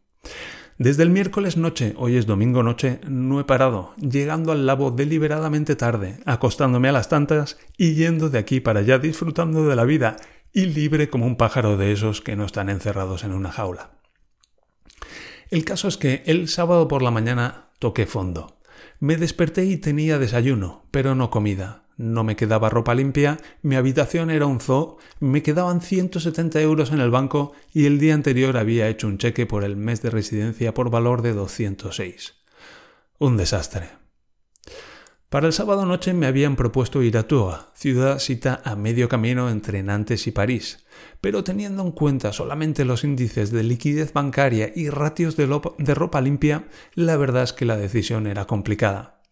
Desde 0.77 1.03
el 1.05 1.11
miércoles 1.11 1.57
noche, 1.57 1.95
hoy 1.97 2.17
es 2.17 2.27
domingo 2.27 2.63
noche, 2.63 3.01
no 3.09 3.41
he 3.41 3.45
parado, 3.45 3.95
llegando 3.97 4.53
al 4.53 4.67
labo 4.67 4.91
deliberadamente 4.91 5.77
tarde, 5.77 6.19
acostándome 6.27 6.91
a 6.91 6.93
las 6.93 7.09
tantas 7.09 7.57
y 7.79 7.95
yendo 7.95 8.29
de 8.29 8.39
aquí 8.39 8.61
para 8.61 8.81
allá 8.81 8.99
disfrutando 8.99 9.67
de 9.67 9.77
la 9.77 9.85
vida 9.85 10.17
y 10.55 10.67
libre 10.67 11.11
como 11.11 11.27
un 11.27 11.37
pájaro 11.37 11.77
de 11.77 11.93
esos 11.93 12.21
que 12.21 12.37
no 12.37 12.47
están 12.47 12.71
encerrados 12.71 13.25
en 13.25 13.33
una 13.33 13.51
jaula. 13.51 13.91
El 15.51 15.65
caso 15.65 15.89
es 15.89 15.99
que 15.99 16.23
el 16.27 16.49
sábado 16.49 16.89
por 16.89 17.03
la 17.03 17.11
mañana 17.11 17.71
toqué 17.81 18.07
fondo. 18.07 18.59
Me 19.01 19.17
desperté 19.17 19.67
y 19.67 19.77
tenía 19.77 20.19
desayuno, 20.19 20.87
pero 20.91 21.15
no 21.15 21.29
comida. 21.31 21.85
No 21.97 22.25
me 22.25 22.37
quedaba 22.37 22.71
ropa 22.71 22.95
limpia, 22.95 23.39
mi 23.63 23.77
habitación 23.77 24.31
era 24.31 24.47
un 24.47 24.59
zoo, 24.59 24.99
me 25.21 25.43
quedaban 25.43 25.81
170 25.81 26.61
euros 26.61 26.91
en 26.91 27.01
el 27.01 27.11
banco 27.11 27.53
y 27.73 27.87
el 27.87 27.99
día 27.99 28.15
anterior 28.15 28.57
había 28.57 28.89
hecho 28.89 29.07
un 29.07 29.19
cheque 29.19 29.47
por 29.47 29.63
el 29.63 29.77
mes 29.77 30.03
de 30.03 30.11
residencia 30.11 30.75
por 30.75 30.91
valor 30.91 31.23
de 31.23 31.35
206. 31.35 32.35
Un 33.19 33.37
desastre. 33.37 34.04
Para 35.35 35.49
el 35.49 35.53
sábado 35.53 35.85
noche 35.85 36.15
me 36.15 36.29
habían 36.29 36.55
propuesto 36.55 37.03
ir 37.03 37.19
a 37.19 37.25
Tours, 37.25 37.67
ciudad 37.75 38.21
cita 38.21 38.63
a 38.65 38.77
medio 38.77 39.09
camino 39.09 39.51
entre 39.51 39.83
Nantes 39.83 40.29
y 40.29 40.31
París, 40.31 40.87
pero 41.21 41.43
teniendo 41.43 41.83
en 41.83 41.91
cuenta 41.91 42.33
solamente 42.33 42.85
los 42.85 43.03
índices 43.03 43.51
de 43.51 43.65
liquidez 43.65 44.13
bancaria 44.13 44.71
y 44.77 44.91
ratios 44.91 45.37
de, 45.37 45.49
de 45.79 45.95
ropa 45.97 46.21
limpia, 46.21 46.69
la 46.95 47.17
verdad 47.17 47.43
es 47.43 47.53
que 47.53 47.65
la 47.65 47.77
decisión 47.77 48.29
era 48.29 48.45
complicada. 48.45 49.23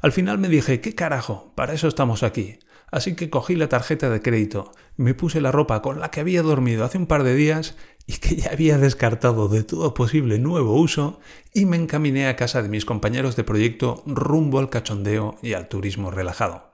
Al 0.00 0.10
final 0.10 0.38
me 0.38 0.48
dije, 0.48 0.80
¿qué 0.80 0.96
carajo? 0.96 1.52
Para 1.54 1.74
eso 1.74 1.86
estamos 1.86 2.24
aquí. 2.24 2.58
Así 2.90 3.14
que 3.14 3.30
cogí 3.30 3.54
la 3.54 3.68
tarjeta 3.68 4.10
de 4.10 4.20
crédito, 4.20 4.72
me 4.96 5.14
puse 5.14 5.40
la 5.40 5.52
ropa 5.52 5.80
con 5.80 6.00
la 6.00 6.10
que 6.10 6.18
había 6.18 6.42
dormido 6.42 6.84
hace 6.84 6.98
un 6.98 7.06
par 7.06 7.22
de 7.22 7.36
días 7.36 7.76
y 8.06 8.14
que 8.14 8.36
ya 8.36 8.50
había 8.52 8.78
descartado 8.78 9.48
de 9.48 9.62
todo 9.62 9.94
posible 9.94 10.38
nuevo 10.38 10.74
uso 10.74 11.20
y 11.54 11.66
me 11.66 11.76
encaminé 11.76 12.26
a 12.26 12.36
casa 12.36 12.62
de 12.62 12.68
mis 12.68 12.84
compañeros 12.84 13.36
de 13.36 13.44
proyecto 13.44 14.02
rumbo 14.06 14.58
al 14.58 14.70
cachondeo 14.70 15.36
y 15.42 15.52
al 15.52 15.68
turismo 15.68 16.10
relajado. 16.10 16.72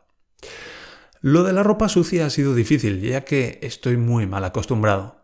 Lo 1.21 1.43
de 1.43 1.53
la 1.53 1.63
ropa 1.63 1.89
sucia 1.89 2.27
ha 2.27 2.31
sido 2.31 2.55
difícil, 2.55 3.01
ya 3.01 3.25
que 3.25 3.59
estoy 3.63 3.97
muy 3.97 4.27
mal 4.27 4.45
acostumbrado. 4.45 5.17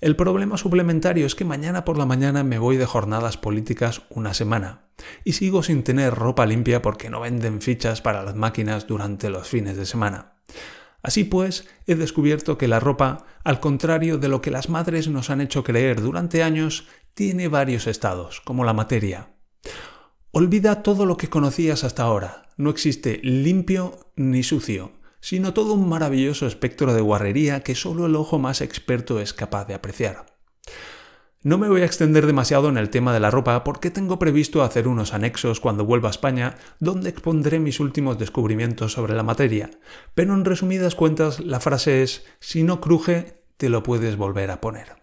El 0.00 0.16
problema 0.16 0.56
suplementario 0.56 1.26
es 1.26 1.34
que 1.34 1.44
mañana 1.44 1.84
por 1.84 1.96
la 1.96 2.06
mañana 2.06 2.42
me 2.44 2.58
voy 2.58 2.76
de 2.76 2.86
jornadas 2.86 3.36
políticas 3.36 4.02
una 4.10 4.34
semana 4.34 4.82
y 5.24 5.32
sigo 5.32 5.62
sin 5.62 5.82
tener 5.82 6.14
ropa 6.14 6.46
limpia 6.46 6.82
porque 6.82 7.10
no 7.10 7.20
venden 7.20 7.60
fichas 7.60 8.00
para 8.00 8.22
las 8.22 8.34
máquinas 8.34 8.86
durante 8.86 9.30
los 9.30 9.48
fines 9.48 9.76
de 9.76 9.86
semana. 9.86 10.34
Así 11.02 11.24
pues, 11.24 11.66
he 11.86 11.94
descubierto 11.94 12.58
que 12.58 12.68
la 12.68 12.80
ropa, 12.80 13.26
al 13.44 13.60
contrario 13.60 14.18
de 14.18 14.28
lo 14.28 14.42
que 14.42 14.50
las 14.50 14.68
madres 14.68 15.08
nos 15.08 15.30
han 15.30 15.40
hecho 15.40 15.64
creer 15.64 16.00
durante 16.00 16.42
años, 16.42 16.86
tiene 17.14 17.48
varios 17.48 17.86
estados, 17.86 18.40
como 18.40 18.64
la 18.64 18.74
materia. 18.74 19.30
Olvida 20.30 20.82
todo 20.82 21.06
lo 21.06 21.16
que 21.16 21.28
conocías 21.28 21.84
hasta 21.84 22.04
ahora. 22.04 22.48
No 22.56 22.70
existe 22.70 23.20
limpio 23.22 24.12
ni 24.16 24.42
sucio, 24.42 24.92
sino 25.20 25.54
todo 25.54 25.74
un 25.74 25.88
maravilloso 25.88 26.46
espectro 26.46 26.94
de 26.94 27.00
guarrería 27.00 27.60
que 27.60 27.74
solo 27.74 28.06
el 28.06 28.14
ojo 28.14 28.38
más 28.38 28.60
experto 28.60 29.20
es 29.20 29.34
capaz 29.34 29.66
de 29.66 29.74
apreciar. 29.74 30.29
No 31.42 31.56
me 31.56 31.70
voy 31.70 31.80
a 31.80 31.86
extender 31.86 32.26
demasiado 32.26 32.68
en 32.68 32.76
el 32.76 32.90
tema 32.90 33.14
de 33.14 33.20
la 33.20 33.30
ropa 33.30 33.64
porque 33.64 33.90
tengo 33.90 34.18
previsto 34.18 34.62
hacer 34.62 34.86
unos 34.86 35.14
anexos 35.14 35.58
cuando 35.58 35.86
vuelva 35.86 36.08
a 36.08 36.10
España 36.10 36.56
donde 36.80 37.08
expondré 37.08 37.58
mis 37.58 37.80
últimos 37.80 38.18
descubrimientos 38.18 38.92
sobre 38.92 39.14
la 39.14 39.22
materia, 39.22 39.70
pero 40.14 40.34
en 40.34 40.44
resumidas 40.44 40.94
cuentas 40.94 41.40
la 41.40 41.58
frase 41.58 42.02
es 42.02 42.26
si 42.40 42.62
no 42.62 42.82
cruje, 42.82 43.42
te 43.56 43.70
lo 43.70 43.82
puedes 43.82 44.16
volver 44.16 44.50
a 44.50 44.60
poner. 44.60 44.96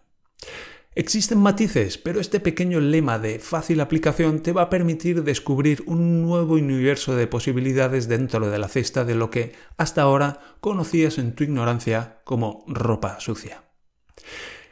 Existen 0.93 1.39
matices, 1.39 1.97
pero 1.97 2.19
este 2.19 2.39
pequeño 2.39 2.81
lema 2.81 3.17
de 3.17 3.39
fácil 3.39 3.81
aplicación 3.81 4.43
te 4.43 4.51
va 4.53 4.61
a 4.61 4.69
permitir 4.69 5.23
descubrir 5.23 5.81
un 5.87 6.21
nuevo 6.21 6.53
universo 6.53 7.15
de 7.15 7.25
posibilidades 7.25 8.07
dentro 8.07 8.47
de 8.47 8.59
la 8.59 8.67
cesta 8.67 9.05
de 9.05 9.15
lo 9.15 9.31
que 9.31 9.53
hasta 9.75 10.03
ahora 10.03 10.39
conocías 10.59 11.17
en 11.17 11.33
tu 11.33 11.43
ignorancia 11.43 12.19
como 12.25 12.63
ropa 12.67 13.19
sucia. 13.19 13.63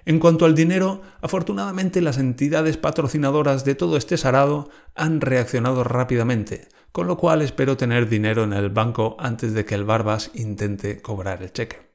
En 0.06 0.20
cuanto 0.20 0.46
al 0.46 0.54
dinero, 0.54 1.02
afortunadamente 1.22 2.00
las 2.00 2.20
entidades 2.20 2.78
patrocinadoras 2.78 3.66
de 3.66 3.74
todo 3.74 3.98
este 3.98 4.18
sarado 4.18 4.70
han 4.94 5.20
reaccionado 5.20 5.84
rápidamente, 5.84 6.68
con 6.92 7.08
lo 7.08 7.18
cual 7.18 7.42
espero 7.42 7.76
tener 7.76 8.08
dinero 8.08 8.44
en 8.44 8.54
el 8.54 8.70
banco 8.70 9.18
antes 9.20 9.54
de 9.54 9.66
que 9.66 9.74
el 9.74 9.84
Barbas 9.84 10.30
intente 10.36 11.02
cobrar 11.02 11.42
el 11.42 11.52
cheque. 11.52 11.90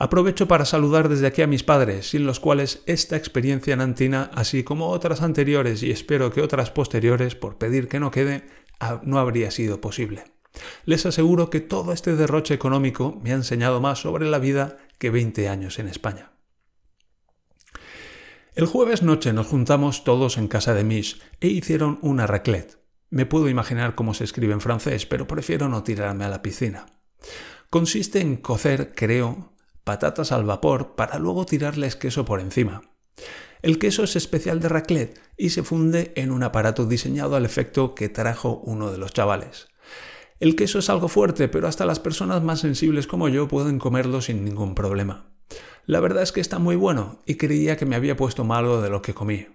Aprovecho 0.00 0.46
para 0.48 0.64
saludar 0.64 1.08
desde 1.08 1.26
aquí 1.28 1.42
a 1.42 1.46
mis 1.46 1.62
padres, 1.62 2.10
sin 2.10 2.26
los 2.26 2.40
cuales 2.40 2.82
esta 2.86 3.16
experiencia 3.16 3.76
nantina, 3.76 4.30
así 4.34 4.64
como 4.64 4.88
otras 4.88 5.22
anteriores 5.22 5.82
y 5.82 5.90
espero 5.90 6.32
que 6.32 6.42
otras 6.42 6.70
posteriores, 6.70 7.36
por 7.36 7.56
pedir 7.56 7.88
que 7.88 8.00
no 8.00 8.10
quede, 8.10 8.46
no 9.02 9.18
habría 9.18 9.50
sido 9.50 9.80
posible. 9.80 10.24
Les 10.84 11.06
aseguro 11.06 11.50
que 11.50 11.60
todo 11.60 11.92
este 11.92 12.16
derroche 12.16 12.54
económico 12.54 13.18
me 13.22 13.30
ha 13.30 13.36
enseñado 13.36 13.80
más 13.80 14.00
sobre 14.00 14.28
la 14.28 14.38
vida 14.38 14.78
que 14.98 15.10
20 15.10 15.48
años 15.48 15.78
en 15.78 15.88
España. 15.88 16.30
El 18.58 18.66
jueves 18.66 19.04
noche 19.04 19.32
nos 19.32 19.46
juntamos 19.46 20.02
todos 20.02 20.36
en 20.36 20.48
casa 20.48 20.74
de 20.74 20.82
Mish 20.82 21.22
e 21.38 21.46
hicieron 21.46 22.00
una 22.02 22.26
raclette. 22.26 22.80
Me 23.08 23.24
puedo 23.24 23.48
imaginar 23.48 23.94
cómo 23.94 24.14
se 24.14 24.24
escribe 24.24 24.52
en 24.52 24.60
francés, 24.60 25.06
pero 25.06 25.28
prefiero 25.28 25.68
no 25.68 25.84
tirarme 25.84 26.24
a 26.24 26.28
la 26.28 26.42
piscina. 26.42 26.86
Consiste 27.70 28.20
en 28.20 28.36
cocer, 28.36 28.94
creo, 28.96 29.52
patatas 29.84 30.32
al 30.32 30.42
vapor 30.42 30.96
para 30.96 31.20
luego 31.20 31.46
tirarles 31.46 31.94
queso 31.94 32.24
por 32.24 32.40
encima. 32.40 32.82
El 33.62 33.78
queso 33.78 34.02
es 34.02 34.16
especial 34.16 34.58
de 34.58 34.68
raclette 34.68 35.20
y 35.36 35.50
se 35.50 35.62
funde 35.62 36.12
en 36.16 36.32
un 36.32 36.42
aparato 36.42 36.84
diseñado 36.84 37.36
al 37.36 37.44
efecto 37.44 37.94
que 37.94 38.08
trajo 38.08 38.60
uno 38.64 38.90
de 38.90 38.98
los 38.98 39.12
chavales. 39.12 39.68
El 40.40 40.56
queso 40.56 40.80
es 40.80 40.90
algo 40.90 41.06
fuerte, 41.06 41.46
pero 41.46 41.68
hasta 41.68 41.86
las 41.86 42.00
personas 42.00 42.42
más 42.42 42.58
sensibles 42.58 43.06
como 43.06 43.28
yo 43.28 43.46
pueden 43.46 43.78
comerlo 43.78 44.20
sin 44.20 44.44
ningún 44.44 44.74
problema. 44.74 45.37
La 45.88 46.00
verdad 46.00 46.22
es 46.22 46.32
que 46.32 46.42
está 46.42 46.58
muy 46.58 46.76
bueno 46.76 47.22
y 47.24 47.36
creía 47.36 47.78
que 47.78 47.86
me 47.86 47.96
había 47.96 48.14
puesto 48.14 48.44
malo 48.44 48.82
de 48.82 48.90
lo 48.90 49.00
que 49.00 49.14
comí. 49.14 49.46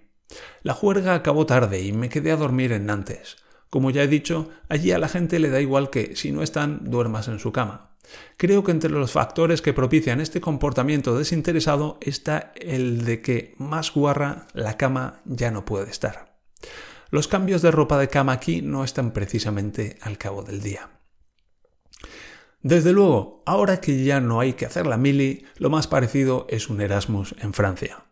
La 0.64 0.74
juerga 0.74 1.14
acabó 1.14 1.46
tarde 1.46 1.80
y 1.82 1.92
me 1.92 2.08
quedé 2.08 2.32
a 2.32 2.36
dormir 2.36 2.72
en 2.72 2.86
Nantes. 2.86 3.36
Como 3.70 3.92
ya 3.92 4.02
he 4.02 4.08
dicho, 4.08 4.50
allí 4.68 4.90
a 4.90 4.98
la 4.98 5.06
gente 5.06 5.38
le 5.38 5.48
da 5.48 5.60
igual 5.60 5.90
que, 5.90 6.16
si 6.16 6.32
no 6.32 6.42
están, 6.42 6.90
duermas 6.90 7.28
en 7.28 7.38
su 7.38 7.52
cama. 7.52 7.92
Creo 8.36 8.64
que 8.64 8.72
entre 8.72 8.90
los 8.90 9.12
factores 9.12 9.62
que 9.62 9.72
propician 9.72 10.20
este 10.20 10.40
comportamiento 10.40 11.16
desinteresado 11.16 11.98
está 12.00 12.52
el 12.56 13.04
de 13.04 13.22
que 13.22 13.54
más 13.58 13.94
guarra 13.94 14.48
la 14.54 14.76
cama 14.76 15.20
ya 15.26 15.52
no 15.52 15.64
puede 15.64 15.88
estar. 15.88 16.34
Los 17.10 17.28
cambios 17.28 17.62
de 17.62 17.70
ropa 17.70 17.96
de 17.96 18.08
cama 18.08 18.32
aquí 18.32 18.60
no 18.60 18.82
están 18.82 19.12
precisamente 19.12 19.98
al 20.00 20.18
cabo 20.18 20.42
del 20.42 20.60
día. 20.60 20.90
Desde 22.64 22.94
luego, 22.94 23.42
ahora 23.44 23.78
que 23.82 24.04
ya 24.04 24.22
no 24.22 24.40
hay 24.40 24.54
que 24.54 24.64
hacer 24.64 24.86
la 24.86 24.96
mili, 24.96 25.44
lo 25.58 25.68
más 25.68 25.86
parecido 25.86 26.46
es 26.48 26.70
un 26.70 26.80
Erasmus 26.80 27.34
en 27.38 27.52
Francia. 27.52 28.06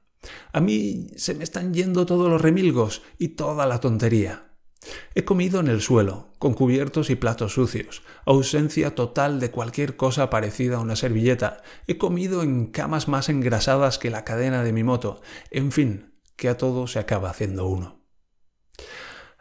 A 0.52 0.60
mí 0.60 1.08
se 1.16 1.34
me 1.34 1.42
están 1.42 1.72
yendo 1.72 2.04
todos 2.04 2.28
los 2.28 2.42
remilgos 2.42 3.00
y 3.16 3.28
toda 3.28 3.64
la 3.64 3.80
tontería. 3.80 4.52
He 5.14 5.24
comido 5.24 5.58
en 5.58 5.68
el 5.68 5.80
suelo, 5.80 6.34
con 6.38 6.52
cubiertos 6.52 7.08
y 7.08 7.16
platos 7.16 7.54
sucios, 7.54 8.02
ausencia 8.26 8.94
total 8.94 9.40
de 9.40 9.50
cualquier 9.50 9.96
cosa 9.96 10.28
parecida 10.28 10.76
a 10.76 10.80
una 10.80 10.96
servilleta. 10.96 11.62
He 11.86 11.96
comido 11.96 12.42
en 12.42 12.66
camas 12.66 13.08
más 13.08 13.30
engrasadas 13.30 13.98
que 13.98 14.10
la 14.10 14.26
cadena 14.26 14.62
de 14.62 14.74
mi 14.74 14.84
moto. 14.84 15.22
En 15.50 15.72
fin, 15.72 16.12
que 16.36 16.50
a 16.50 16.58
todo 16.58 16.86
se 16.88 16.98
acaba 16.98 17.30
haciendo 17.30 17.66
uno. 17.66 18.04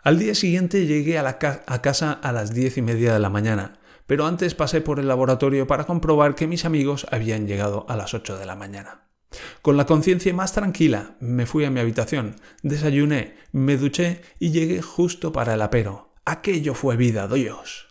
Al 0.04 0.20
día 0.20 0.36
siguiente 0.36 0.86
llegué 0.86 1.18
a, 1.20 1.28
a 1.28 1.82
casa 1.82 2.14
a 2.14 2.32
las 2.32 2.54
diez 2.54 2.78
y 2.78 2.82
media 2.82 3.12
de 3.14 3.20
la 3.20 3.30
mañana, 3.30 3.81
pero 4.12 4.26
antes 4.26 4.56
pasé 4.56 4.82
por 4.82 5.00
el 5.00 5.08
laboratorio 5.08 5.68
para 5.68 5.86
comprobar 5.86 6.36
que 6.36 6.46
mis 6.46 6.66
amigos 6.66 7.08
habían 7.12 7.48
llegado 7.48 7.86
a 7.88 7.96
las 7.96 8.14
ocho 8.14 8.38
de 8.38 8.46
la 8.46 8.58
mañana. 8.58 9.08
Con 9.62 9.78
la 9.78 9.86
conciencia 9.86 10.34
más 10.34 10.52
tranquila, 10.52 11.16
me 11.22 11.46
fui 11.46 11.64
a 11.64 11.72
mi 11.72 11.80
habitación, 11.80 12.36
desayuné, 12.62 13.38
me 13.54 13.78
duché 13.78 14.22
y 14.38 14.52
llegué 14.52 14.82
justo 14.82 15.32
para 15.32 15.54
el 15.54 15.62
apero. 15.62 16.14
Aquello 16.26 16.74
fue 16.74 16.98
vida, 16.98 17.30
Dios. 17.30 17.88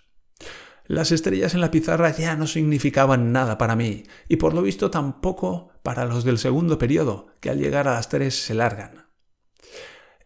Las 0.85 1.11
estrellas 1.11 1.55
en 1.55 1.63
la 1.63 1.71
pizarra 1.71 2.15
ya 2.15 2.37
no 2.37 2.47
significaban 2.47 3.33
nada 3.33 3.57
para 3.57 3.75
mí, 3.75 4.03
y 4.29 4.37
por 4.37 4.53
lo 4.53 4.61
visto 4.61 4.91
tampoco 4.91 5.71
para 5.83 6.05
los 6.05 6.25
del 6.25 6.37
segundo 6.37 6.77
periodo, 6.77 7.29
que 7.41 7.49
al 7.49 7.59
llegar 7.59 7.89
a 7.89 7.95
las 7.95 8.11
tres 8.11 8.45
se 8.45 8.53
largan. 8.53 9.07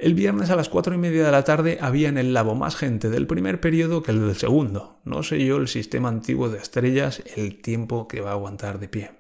El 0.05 0.13
viernes 0.13 0.51
a 0.51 0.57
las 0.57 0.69
cuatro 0.69 0.95
y 0.95 0.99
media 0.99 1.25
de 1.25 1.33
la 1.33 1.45
tarde 1.45 1.79
había 1.81 2.11
en 2.11 2.19
el 2.19 2.35
labo 2.35 2.55
más 2.55 2.77
gente 2.77 3.09
del 3.09 3.27
primer 3.27 3.59
periodo 3.59 4.03
que 4.03 4.11
el 4.11 4.21
del 4.21 4.37
segundo. 4.37 5.01
No 5.07 5.23
sé 5.23 5.43
yo 5.43 5.57
el 5.57 5.67
sistema 5.67 6.11
antiguo 6.11 6.51
de 6.51 6.59
estrellas 6.59 7.23
el 7.37 7.63
tiempo 7.63 8.07
que 8.07 8.21
va 8.21 8.29
a 8.29 8.33
aguantar 8.35 8.79
de 8.79 8.89
pie. 8.89 9.13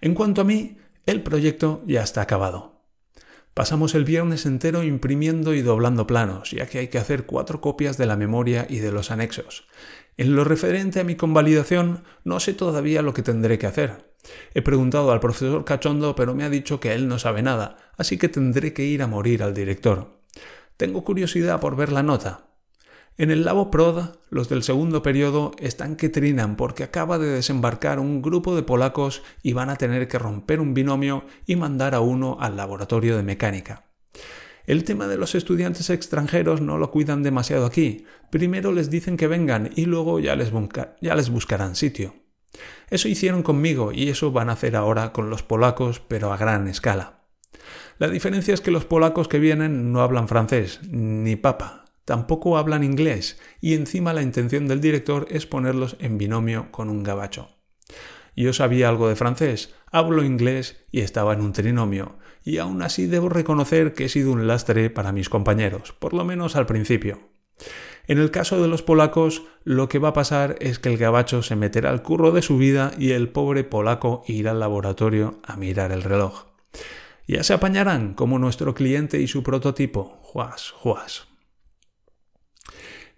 En 0.00 0.14
cuanto 0.14 0.40
a 0.40 0.44
mí, 0.44 0.78
el 1.04 1.22
proyecto 1.22 1.82
ya 1.86 2.02
está 2.02 2.22
acabado. 2.22 2.80
Pasamos 3.52 3.94
el 3.94 4.06
viernes 4.06 4.46
entero 4.46 4.84
imprimiendo 4.84 5.52
y 5.52 5.60
doblando 5.60 6.06
planos, 6.06 6.50
ya 6.52 6.64
que 6.64 6.78
hay 6.78 6.88
que 6.88 6.96
hacer 6.96 7.26
cuatro 7.26 7.60
copias 7.60 7.98
de 7.98 8.06
la 8.06 8.16
memoria 8.16 8.66
y 8.70 8.78
de 8.78 8.90
los 8.90 9.10
anexos. 9.10 9.68
En 10.16 10.34
lo 10.34 10.44
referente 10.44 10.98
a 10.98 11.04
mi 11.04 11.14
convalidación, 11.14 12.04
no 12.24 12.40
sé 12.40 12.54
todavía 12.54 13.02
lo 13.02 13.12
que 13.12 13.22
tendré 13.22 13.58
que 13.58 13.66
hacer. 13.66 14.07
He 14.54 14.62
preguntado 14.62 15.12
al 15.12 15.20
profesor 15.20 15.64
Cachondo, 15.64 16.14
pero 16.14 16.34
me 16.34 16.44
ha 16.44 16.50
dicho 16.50 16.80
que 16.80 16.94
él 16.94 17.08
no 17.08 17.18
sabe 17.18 17.42
nada, 17.42 17.76
así 17.96 18.18
que 18.18 18.28
tendré 18.28 18.72
que 18.72 18.84
ir 18.84 19.02
a 19.02 19.06
morir 19.06 19.42
al 19.42 19.54
director. 19.54 20.20
Tengo 20.76 21.04
curiosidad 21.04 21.60
por 21.60 21.76
ver 21.76 21.90
la 21.90 22.02
nota, 22.02 22.48
en 23.20 23.32
el 23.32 23.44
Labo 23.44 23.68
Prod, 23.72 24.10
los 24.30 24.48
del 24.48 24.62
segundo 24.62 25.02
periodo 25.02 25.50
están 25.58 25.96
que 25.96 26.08
trinan 26.08 26.54
porque 26.54 26.84
acaba 26.84 27.18
de 27.18 27.26
desembarcar 27.26 27.98
un 27.98 28.22
grupo 28.22 28.54
de 28.54 28.62
polacos 28.62 29.24
y 29.42 29.54
van 29.54 29.70
a 29.70 29.76
tener 29.76 30.06
que 30.06 30.20
romper 30.20 30.60
un 30.60 30.72
binomio 30.72 31.24
y 31.44 31.56
mandar 31.56 31.96
a 31.96 32.00
uno 32.00 32.36
al 32.38 32.56
laboratorio 32.56 33.16
de 33.16 33.24
mecánica. 33.24 33.86
El 34.66 34.84
tema 34.84 35.08
de 35.08 35.16
los 35.16 35.34
estudiantes 35.34 35.90
extranjeros 35.90 36.60
no 36.60 36.78
lo 36.78 36.92
cuidan 36.92 37.24
demasiado 37.24 37.66
aquí. 37.66 38.06
Primero 38.30 38.70
les 38.70 38.88
dicen 38.88 39.16
que 39.16 39.26
vengan 39.26 39.70
y 39.74 39.86
luego 39.86 40.20
ya 40.20 40.36
les, 40.36 40.52
ya 41.00 41.16
les 41.16 41.28
buscarán 41.28 41.74
sitio. 41.74 42.14
Eso 42.90 43.08
hicieron 43.08 43.42
conmigo 43.42 43.92
y 43.92 44.08
eso 44.08 44.32
van 44.32 44.50
a 44.50 44.54
hacer 44.54 44.76
ahora 44.76 45.12
con 45.12 45.30
los 45.30 45.42
polacos, 45.42 46.00
pero 46.00 46.32
a 46.32 46.36
gran 46.36 46.68
escala. 46.68 47.20
La 47.98 48.08
diferencia 48.08 48.54
es 48.54 48.60
que 48.60 48.70
los 48.70 48.84
polacos 48.84 49.28
que 49.28 49.38
vienen 49.38 49.92
no 49.92 50.02
hablan 50.02 50.28
francés, 50.28 50.80
ni 50.88 51.36
papa, 51.36 51.84
tampoco 52.04 52.56
hablan 52.56 52.84
inglés 52.84 53.38
y 53.60 53.74
encima 53.74 54.14
la 54.14 54.22
intención 54.22 54.68
del 54.68 54.80
director 54.80 55.26
es 55.30 55.46
ponerlos 55.46 55.96
en 55.98 56.16
binomio 56.16 56.70
con 56.70 56.90
un 56.90 57.02
gabacho. 57.02 57.48
Yo 58.36 58.52
sabía 58.52 58.88
algo 58.88 59.08
de 59.08 59.16
francés, 59.16 59.74
hablo 59.90 60.22
inglés 60.22 60.84
y 60.92 61.00
estaba 61.00 61.32
en 61.32 61.40
un 61.40 61.52
trinomio, 61.52 62.18
y 62.44 62.58
aún 62.58 62.82
así 62.82 63.06
debo 63.06 63.28
reconocer 63.28 63.94
que 63.94 64.04
he 64.04 64.08
sido 64.08 64.30
un 64.30 64.46
lastre 64.46 64.90
para 64.90 65.10
mis 65.10 65.28
compañeros, 65.28 65.92
por 65.92 66.14
lo 66.14 66.24
menos 66.24 66.54
al 66.54 66.66
principio. 66.66 67.18
En 68.08 68.18
el 68.18 68.30
caso 68.30 68.60
de 68.60 68.68
los 68.68 68.82
polacos, 68.82 69.42
lo 69.64 69.88
que 69.88 69.98
va 69.98 70.08
a 70.08 70.12
pasar 70.14 70.56
es 70.60 70.78
que 70.78 70.88
el 70.88 70.96
gabacho 70.96 71.42
se 71.42 71.56
meterá 71.56 71.90
al 71.90 72.02
curro 72.02 72.32
de 72.32 72.40
su 72.40 72.56
vida 72.56 72.90
y 72.98 73.10
el 73.10 73.28
pobre 73.28 73.64
polaco 73.64 74.24
irá 74.26 74.52
al 74.52 74.60
laboratorio 74.60 75.40
a 75.44 75.56
mirar 75.56 75.92
el 75.92 76.02
reloj. 76.02 76.46
Ya 77.26 77.44
se 77.44 77.52
apañarán 77.52 78.14
como 78.14 78.38
nuestro 78.38 78.74
cliente 78.74 79.20
y 79.20 79.28
su 79.28 79.42
prototipo. 79.42 80.18
Juas, 80.22 80.70
juas. 80.70 81.28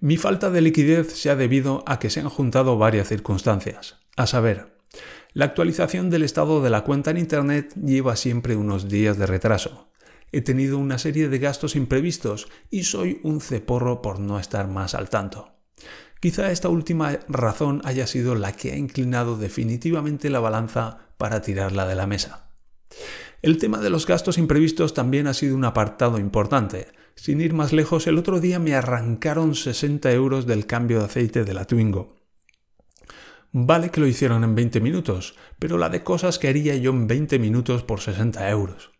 Mi 0.00 0.16
falta 0.16 0.50
de 0.50 0.60
liquidez 0.60 1.12
se 1.12 1.30
ha 1.30 1.36
debido 1.36 1.84
a 1.86 2.00
que 2.00 2.10
se 2.10 2.18
han 2.18 2.28
juntado 2.28 2.76
varias 2.76 3.06
circunstancias, 3.06 3.98
a 4.16 4.26
saber, 4.26 4.80
la 5.32 5.44
actualización 5.44 6.10
del 6.10 6.24
estado 6.24 6.60
de 6.62 6.70
la 6.70 6.82
cuenta 6.82 7.12
en 7.12 7.18
Internet 7.18 7.74
lleva 7.74 8.16
siempre 8.16 8.56
unos 8.56 8.88
días 8.88 9.16
de 9.18 9.26
retraso. 9.26 9.89
He 10.32 10.42
tenido 10.42 10.78
una 10.78 10.98
serie 10.98 11.28
de 11.28 11.38
gastos 11.38 11.76
imprevistos 11.76 12.48
y 12.70 12.84
soy 12.84 13.20
un 13.22 13.40
ceporro 13.40 14.02
por 14.02 14.20
no 14.20 14.38
estar 14.38 14.68
más 14.68 14.94
al 14.94 15.10
tanto. 15.10 15.52
Quizá 16.20 16.52
esta 16.52 16.68
última 16.68 17.18
razón 17.28 17.80
haya 17.84 18.06
sido 18.06 18.34
la 18.34 18.52
que 18.52 18.72
ha 18.72 18.76
inclinado 18.76 19.36
definitivamente 19.36 20.30
la 20.30 20.40
balanza 20.40 21.08
para 21.16 21.40
tirarla 21.40 21.86
de 21.86 21.94
la 21.94 22.06
mesa. 22.06 22.50
El 23.42 23.56
tema 23.56 23.78
de 23.78 23.88
los 23.88 24.06
gastos 24.06 24.36
imprevistos 24.36 24.92
también 24.92 25.26
ha 25.26 25.34
sido 25.34 25.56
un 25.56 25.64
apartado 25.64 26.18
importante, 26.18 26.88
sin 27.14 27.40
ir 27.40 27.52
más 27.52 27.72
lejos, 27.72 28.06
el 28.06 28.18
otro 28.18 28.40
día 28.40 28.58
me 28.58 28.74
arrancaron 28.74 29.54
60 29.54 30.10
euros 30.12 30.46
del 30.46 30.66
cambio 30.66 31.00
de 31.00 31.04
aceite 31.04 31.44
de 31.44 31.54
la 31.54 31.66
Twingo. 31.66 32.16
Vale 33.52 33.90
que 33.90 34.00
lo 34.00 34.06
hicieron 34.06 34.44
en 34.44 34.54
20 34.54 34.80
minutos, 34.80 35.34
pero 35.58 35.76
la 35.76 35.88
de 35.88 36.02
cosas 36.04 36.38
que 36.38 36.48
haría 36.48 36.76
yo 36.76 36.92
en 36.92 37.06
20 37.06 37.38
minutos 37.38 37.82
por 37.82 38.00
60 38.00 38.48
euros. 38.48 38.92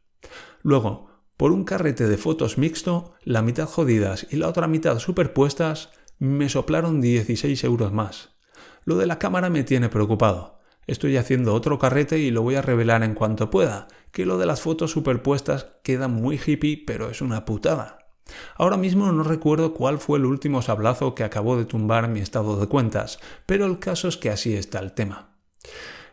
Luego, 0.63 1.10
por 1.41 1.53
un 1.53 1.65
carrete 1.65 2.07
de 2.07 2.19
fotos 2.19 2.59
mixto, 2.59 3.15
la 3.25 3.41
mitad 3.41 3.67
jodidas 3.67 4.27
y 4.31 4.37
la 4.37 4.47
otra 4.47 4.67
mitad 4.67 4.99
superpuestas, 4.99 5.89
me 6.19 6.51
soplaron 6.51 7.01
16 7.01 7.65
euros 7.65 7.95
más. 7.95 8.37
Lo 8.85 8.99
de 8.99 9.07
la 9.07 9.19
cámara 9.19 9.49
me 9.49 9.65
tiene 9.65 9.89
preocupado. 9.89 10.61
Estoy 10.87 11.17
haciendo 11.17 11.55
otro 11.55 11.79
carrete 11.79 12.19
y 12.19 12.31
lo 12.31 12.43
voy 12.43 12.57
a 12.57 12.61
revelar 12.61 13.03
en 13.03 13.15
cuanto 13.15 13.49
pueda, 13.49 13.89
que 14.13 14.27
lo 14.27 14.37
de 14.37 14.45
las 14.45 14.61
fotos 14.61 14.91
superpuestas 14.91 15.69
queda 15.83 16.09
muy 16.09 16.39
hippie, 16.39 16.85
pero 16.87 17.09
es 17.09 17.23
una 17.23 17.47
putada. 17.47 18.11
Ahora 18.57 18.77
mismo 18.77 19.11
no 19.11 19.23
recuerdo 19.23 19.73
cuál 19.73 19.99
fue 19.99 20.19
el 20.19 20.27
último 20.27 20.61
sablazo 20.61 21.15
que 21.15 21.25
acabó 21.25 21.57
de 21.57 21.65
tumbar 21.65 22.09
mi 22.09 22.21
estado 22.21 22.61
de 22.61 22.67
cuentas, 22.67 23.19
pero 23.47 23.65
el 23.65 23.79
caso 23.79 24.09
es 24.09 24.19
que 24.19 24.29
así 24.29 24.53
está 24.53 24.79
el 24.81 24.93
tema. 24.93 25.39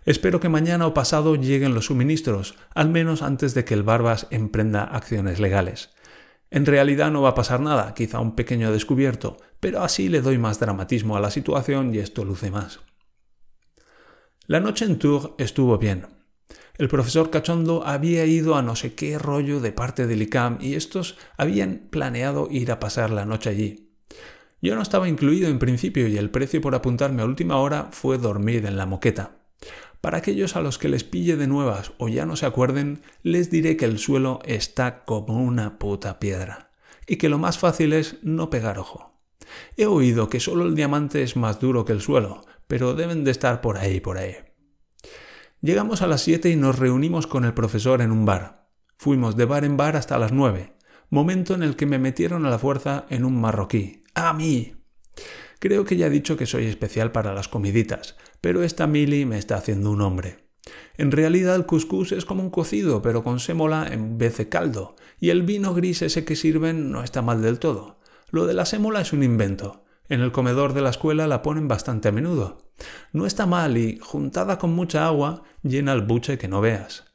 Espero 0.08 0.40
que 0.40 0.48
mañana 0.48 0.88
o 0.88 0.94
pasado 0.94 1.36
lleguen 1.36 1.74
los 1.74 1.88
suministros, 1.88 2.56
al 2.74 2.88
menos 2.90 3.22
antes 3.22 3.54
de 3.54 3.66
que 3.66 3.74
el 3.74 3.84
Barbas 3.84 4.28
emprenda 4.30 4.86
acciones 4.86 5.42
legales. 5.42 5.90
En 6.50 6.66
realidad 6.66 7.12
no 7.12 7.24
va 7.24 7.32
a 7.32 7.36
pasar 7.36 7.60
nada, 7.60 7.94
quizá 7.94 8.22
un 8.22 8.34
pequeño 8.34 8.72
descubierto, 8.72 9.36
pero 9.60 9.84
así 9.84 10.08
le 10.08 10.22
doy 10.22 10.38
más 10.38 10.62
dramatismo 10.62 11.18
a 11.18 11.20
la 11.20 11.30
situación 11.30 11.94
y 11.94 11.98
esto 11.98 12.24
luce 12.24 12.52
más. 12.52 12.80
La 14.46 14.62
noche 14.62 14.86
en 14.86 14.98
Tours 14.98 15.32
estuvo 15.40 15.78
bien. 15.78 16.08
El 16.78 16.88
profesor 16.88 17.30
Cachondo 17.30 17.86
había 17.86 18.26
ido 18.26 18.56
a 18.56 18.62
no 18.62 18.78
sé 18.78 18.96
qué 18.96 19.20
rollo 19.20 19.60
de 19.60 19.74
parte 19.74 20.08
del 20.08 20.22
ICAM 20.22 20.60
y 20.62 20.76
estos 20.76 21.18
habían 21.36 21.90
planeado 21.90 22.48
ir 22.50 22.72
a 22.72 22.80
pasar 22.80 23.10
la 23.10 23.26
noche 23.26 23.50
allí. 23.50 23.92
Yo 24.62 24.74
no 24.76 24.82
estaba 24.82 25.10
incluido 25.10 25.50
en 25.50 25.60
principio 25.60 26.08
y 26.08 26.16
el 26.16 26.30
precio 26.30 26.62
por 26.62 26.76
apuntarme 26.76 27.24
a 27.24 27.26
última 27.26 27.58
hora 27.58 27.90
fue 27.92 28.18
dormir 28.18 28.66
en 28.66 28.78
la 28.78 28.86
moqueta. 28.86 29.37
Para 30.08 30.20
aquellos 30.20 30.56
a 30.56 30.62
los 30.62 30.78
que 30.78 30.88
les 30.88 31.04
pille 31.04 31.36
de 31.36 31.48
nuevas 31.48 31.92
o 31.98 32.08
ya 32.08 32.26
no 32.26 32.38
se 32.38 32.46
acuerden, 32.46 33.02
les 33.24 33.52
diré 33.52 33.76
que 33.76 33.84
el 33.84 34.00
suelo 34.00 34.40
está 34.46 35.04
como 35.04 35.44
una 35.44 35.80
puta 35.80 36.18
piedra 36.18 36.72
y 37.06 37.18
que 37.18 37.28
lo 37.28 37.38
más 37.40 37.60
fácil 37.60 37.92
es 37.92 38.16
no 38.22 38.50
pegar 38.50 38.80
ojo. 38.80 39.20
He 39.76 39.86
oído 39.86 40.30
que 40.30 40.40
solo 40.40 40.64
el 40.64 40.76
diamante 40.76 41.24
es 41.24 41.36
más 41.36 41.60
duro 41.60 41.84
que 41.84 41.92
el 41.92 42.00
suelo, 42.00 42.46
pero 42.68 42.94
deben 42.94 43.26
de 43.26 43.32
estar 43.32 43.60
por 43.60 43.78
ahí, 43.78 44.00
por 44.00 44.18
ahí. 44.18 44.38
Llegamos 45.60 46.02
a 46.02 46.08
las 46.08 46.22
7 46.22 46.52
y 46.52 46.56
nos 46.56 46.80
reunimos 46.80 47.28
con 47.28 47.44
el 47.44 47.54
profesor 47.54 48.02
en 48.02 48.14
un 48.14 48.24
bar. 48.24 48.70
Fuimos 48.96 49.36
de 49.36 49.44
bar 49.44 49.66
en 49.66 49.76
bar 49.76 49.98
hasta 49.98 50.18
las 50.18 50.32
9, 50.32 50.74
momento 51.10 51.54
en 51.54 51.64
el 51.64 51.76
que 51.76 51.86
me 51.86 52.00
metieron 52.00 52.46
a 52.46 52.50
la 52.50 52.60
fuerza 52.60 53.08
en 53.10 53.26
un 53.26 53.42
marroquí. 53.42 54.06
¡A 54.16 54.32
mí! 54.32 54.74
Creo 55.60 55.86
que 55.86 55.98
ya 55.98 56.08
he 56.08 56.12
dicho 56.12 56.38
que 56.38 56.46
soy 56.46 56.66
especial 56.68 57.12
para 57.12 57.34
las 57.34 57.48
comiditas, 57.48 58.16
pero 58.42 58.64
esta 58.64 58.88
mili 58.88 59.26
me 59.26 59.38
está 59.38 59.56
haciendo 59.56 59.92
un 59.92 60.02
hombre. 60.02 60.48
En 60.98 61.12
realidad 61.12 61.56
el 61.56 61.66
cuscús 61.66 62.12
es 62.12 62.26
como 62.26 62.42
un 62.42 62.50
cocido, 62.50 63.02
pero 63.02 63.24
con 63.24 63.40
sémola 63.40 63.88
en 63.92 64.18
vez 64.18 64.38
de 64.38 64.50
caldo, 64.50 64.96
y 65.20 65.30
el 65.30 65.44
vino 65.44 65.74
gris 65.74 66.02
ese 66.02 66.26
que 66.26 66.36
sirven 66.36 66.92
no 66.92 67.04
está 67.04 67.22
mal 67.22 67.42
del 67.42 67.60
todo. 67.60 68.00
Lo 68.30 68.46
de 68.46 68.54
la 68.54 68.66
sémola 68.66 69.02
es 69.02 69.14
un 69.14 69.24
invento. 69.24 69.84
En 70.10 70.22
el 70.22 70.32
comedor 70.32 70.74
de 70.74 70.82
la 70.82 70.90
escuela 70.90 71.28
la 71.28 71.42
ponen 71.42 71.68
bastante 71.68 72.10
a 72.10 72.12
menudo. 72.12 72.58
No 73.12 73.26
está 73.26 73.46
mal 73.46 73.78
y, 73.78 74.00
juntada 74.02 74.58
con 74.58 74.74
mucha 74.74 75.06
agua, 75.06 75.44
llena 75.64 75.94
el 75.94 76.02
buche 76.02 76.38
que 76.38 76.48
no 76.48 76.62
veas. 76.62 77.06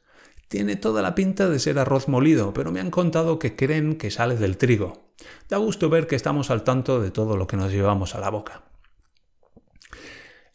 Tiene 0.47 0.75
toda 0.75 1.01
la 1.01 1.15
pinta 1.15 1.49
de 1.49 1.59
ser 1.59 1.79
arroz 1.79 2.07
molido, 2.07 2.53
pero 2.53 2.71
me 2.71 2.79
han 2.79 2.91
contado 2.91 3.39
que 3.39 3.55
creen 3.55 3.95
que 3.95 4.11
sale 4.11 4.35
del 4.35 4.57
trigo. 4.57 5.11
Da 5.49 5.57
gusto 5.57 5.89
ver 5.89 6.07
que 6.07 6.15
estamos 6.15 6.51
al 6.51 6.63
tanto 6.63 7.01
de 7.01 7.11
todo 7.11 7.37
lo 7.37 7.47
que 7.47 7.57
nos 7.57 7.71
llevamos 7.71 8.13
a 8.13 8.19
la 8.19 8.29
boca. 8.29 8.63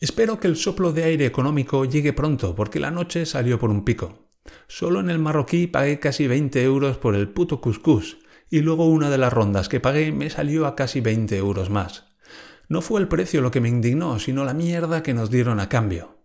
Espero 0.00 0.38
que 0.38 0.46
el 0.46 0.54
soplo 0.54 0.92
de 0.92 1.02
aire 1.02 1.26
económico 1.26 1.84
llegue 1.84 2.12
pronto, 2.12 2.54
porque 2.54 2.78
la 2.78 2.92
noche 2.92 3.26
salió 3.26 3.58
por 3.58 3.70
un 3.70 3.84
pico. 3.84 4.30
Solo 4.68 5.00
en 5.00 5.10
el 5.10 5.18
marroquí 5.18 5.66
pagué 5.66 5.98
casi 5.98 6.28
20 6.28 6.62
euros 6.62 6.98
por 6.98 7.16
el 7.16 7.28
puto 7.28 7.60
cuscús, 7.60 8.18
y 8.48 8.60
luego 8.60 8.86
una 8.86 9.10
de 9.10 9.18
las 9.18 9.32
rondas 9.32 9.68
que 9.68 9.80
pagué 9.80 10.12
me 10.12 10.30
salió 10.30 10.66
a 10.66 10.76
casi 10.76 11.00
20 11.00 11.36
euros 11.36 11.68
más. 11.68 12.04
No 12.68 12.80
fue 12.80 13.00
el 13.00 13.08
precio 13.08 13.40
lo 13.40 13.50
que 13.50 13.60
me 13.60 13.68
indignó, 13.68 14.20
sino 14.20 14.44
la 14.44 14.54
mierda 14.54 15.02
que 15.02 15.14
nos 15.14 15.30
dieron 15.30 15.58
a 15.58 15.68
cambio. 15.68 16.18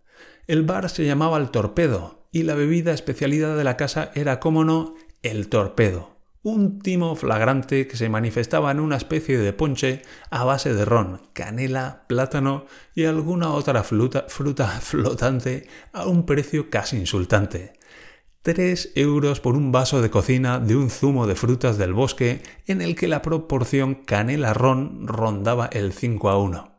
El 0.46 0.62
bar 0.62 0.88
se 0.88 1.04
llamaba 1.04 1.38
El 1.38 1.50
Torpedo, 1.50 2.28
y 2.30 2.44
la 2.44 2.54
bebida 2.54 2.92
especialidad 2.92 3.56
de 3.56 3.64
la 3.64 3.76
casa 3.76 4.12
era, 4.14 4.38
como 4.38 4.64
no, 4.64 4.94
el 5.22 5.48
torpedo 5.48 6.13
un 6.44 6.78
timo 6.78 7.16
flagrante 7.16 7.88
que 7.88 7.96
se 7.96 8.10
manifestaba 8.10 8.70
en 8.70 8.78
una 8.78 8.98
especie 8.98 9.38
de 9.38 9.54
ponche 9.54 10.02
a 10.30 10.44
base 10.44 10.74
de 10.74 10.84
ron, 10.84 11.22
canela, 11.32 12.04
plátano 12.06 12.66
y 12.94 13.06
alguna 13.06 13.50
otra 13.50 13.82
fruta, 13.82 14.26
flotante 14.80 15.66
a 15.92 16.06
un 16.06 16.26
precio 16.26 16.68
casi 16.68 16.98
insultante. 16.98 17.72
Tres 18.42 18.92
euros 18.94 19.40
por 19.40 19.56
un 19.56 19.72
vaso 19.72 20.02
de 20.02 20.10
cocina 20.10 20.60
de 20.60 20.76
un 20.76 20.90
zumo 20.90 21.26
de 21.26 21.34
frutas 21.34 21.78
del 21.78 21.94
bosque 21.94 22.42
en 22.66 22.82
el 22.82 22.94
que 22.94 23.08
la 23.08 23.22
proporción 23.22 23.94
canela-ron 23.94 25.08
rondaba 25.08 25.70
el 25.72 25.94
5 25.94 26.28
a 26.28 26.38
1. 26.38 26.72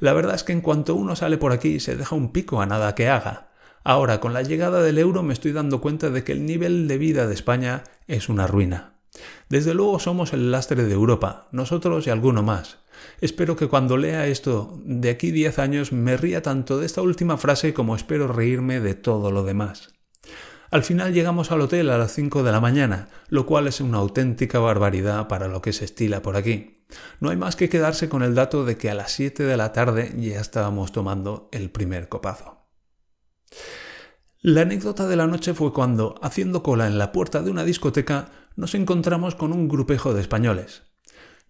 La 0.00 0.12
verdad 0.12 0.34
es 0.34 0.44
que 0.44 0.52
en 0.52 0.60
cuanto 0.60 0.94
uno 0.94 1.16
sale 1.16 1.38
por 1.38 1.52
aquí 1.52 1.80
se 1.80 1.96
deja 1.96 2.14
un 2.14 2.30
pico 2.30 2.60
a 2.60 2.66
nada 2.66 2.94
que 2.94 3.08
haga, 3.08 3.51
Ahora, 3.84 4.20
con 4.20 4.32
la 4.32 4.42
llegada 4.42 4.82
del 4.82 4.98
euro 4.98 5.22
me 5.22 5.32
estoy 5.32 5.52
dando 5.52 5.80
cuenta 5.80 6.10
de 6.10 6.22
que 6.22 6.32
el 6.32 6.46
nivel 6.46 6.86
de 6.86 6.98
vida 6.98 7.26
de 7.26 7.34
España 7.34 7.84
es 8.06 8.28
una 8.28 8.46
ruina. 8.46 8.94
Desde 9.48 9.74
luego 9.74 9.98
somos 9.98 10.32
el 10.32 10.50
lastre 10.50 10.84
de 10.84 10.92
Europa, 10.92 11.48
nosotros 11.52 12.06
y 12.06 12.10
alguno 12.10 12.42
más. 12.42 12.78
Espero 13.20 13.56
que 13.56 13.68
cuando 13.68 13.96
lea 13.96 14.26
esto 14.26 14.80
de 14.84 15.10
aquí 15.10 15.30
10 15.30 15.58
años 15.58 15.92
me 15.92 16.16
ría 16.16 16.42
tanto 16.42 16.78
de 16.78 16.86
esta 16.86 17.02
última 17.02 17.36
frase 17.36 17.74
como 17.74 17.96
espero 17.96 18.28
reírme 18.28 18.80
de 18.80 18.94
todo 18.94 19.30
lo 19.30 19.42
demás. 19.42 19.90
Al 20.70 20.84
final 20.84 21.12
llegamos 21.12 21.50
al 21.50 21.60
hotel 21.60 21.90
a 21.90 21.98
las 21.98 22.12
5 22.12 22.42
de 22.42 22.52
la 22.52 22.60
mañana, 22.60 23.08
lo 23.28 23.44
cual 23.44 23.66
es 23.66 23.80
una 23.80 23.98
auténtica 23.98 24.58
barbaridad 24.58 25.28
para 25.28 25.48
lo 25.48 25.60
que 25.60 25.74
se 25.74 25.84
estila 25.84 26.22
por 26.22 26.36
aquí. 26.36 26.84
No 27.20 27.30
hay 27.30 27.36
más 27.36 27.56
que 27.56 27.68
quedarse 27.68 28.08
con 28.08 28.22
el 28.22 28.34
dato 28.34 28.64
de 28.64 28.78
que 28.78 28.90
a 28.90 28.94
las 28.94 29.12
7 29.12 29.42
de 29.42 29.56
la 29.56 29.72
tarde 29.72 30.14
ya 30.16 30.40
estábamos 30.40 30.92
tomando 30.92 31.48
el 31.52 31.70
primer 31.70 32.08
copazo. 32.08 32.61
La 34.40 34.62
anécdota 34.62 35.06
de 35.06 35.16
la 35.16 35.26
noche 35.26 35.54
fue 35.54 35.72
cuando, 35.72 36.16
haciendo 36.20 36.62
cola 36.62 36.86
en 36.86 36.98
la 36.98 37.12
puerta 37.12 37.42
de 37.42 37.50
una 37.50 37.64
discoteca, 37.64 38.30
nos 38.56 38.74
encontramos 38.74 39.34
con 39.34 39.52
un 39.52 39.68
grupejo 39.68 40.14
de 40.14 40.20
españoles. 40.20 40.82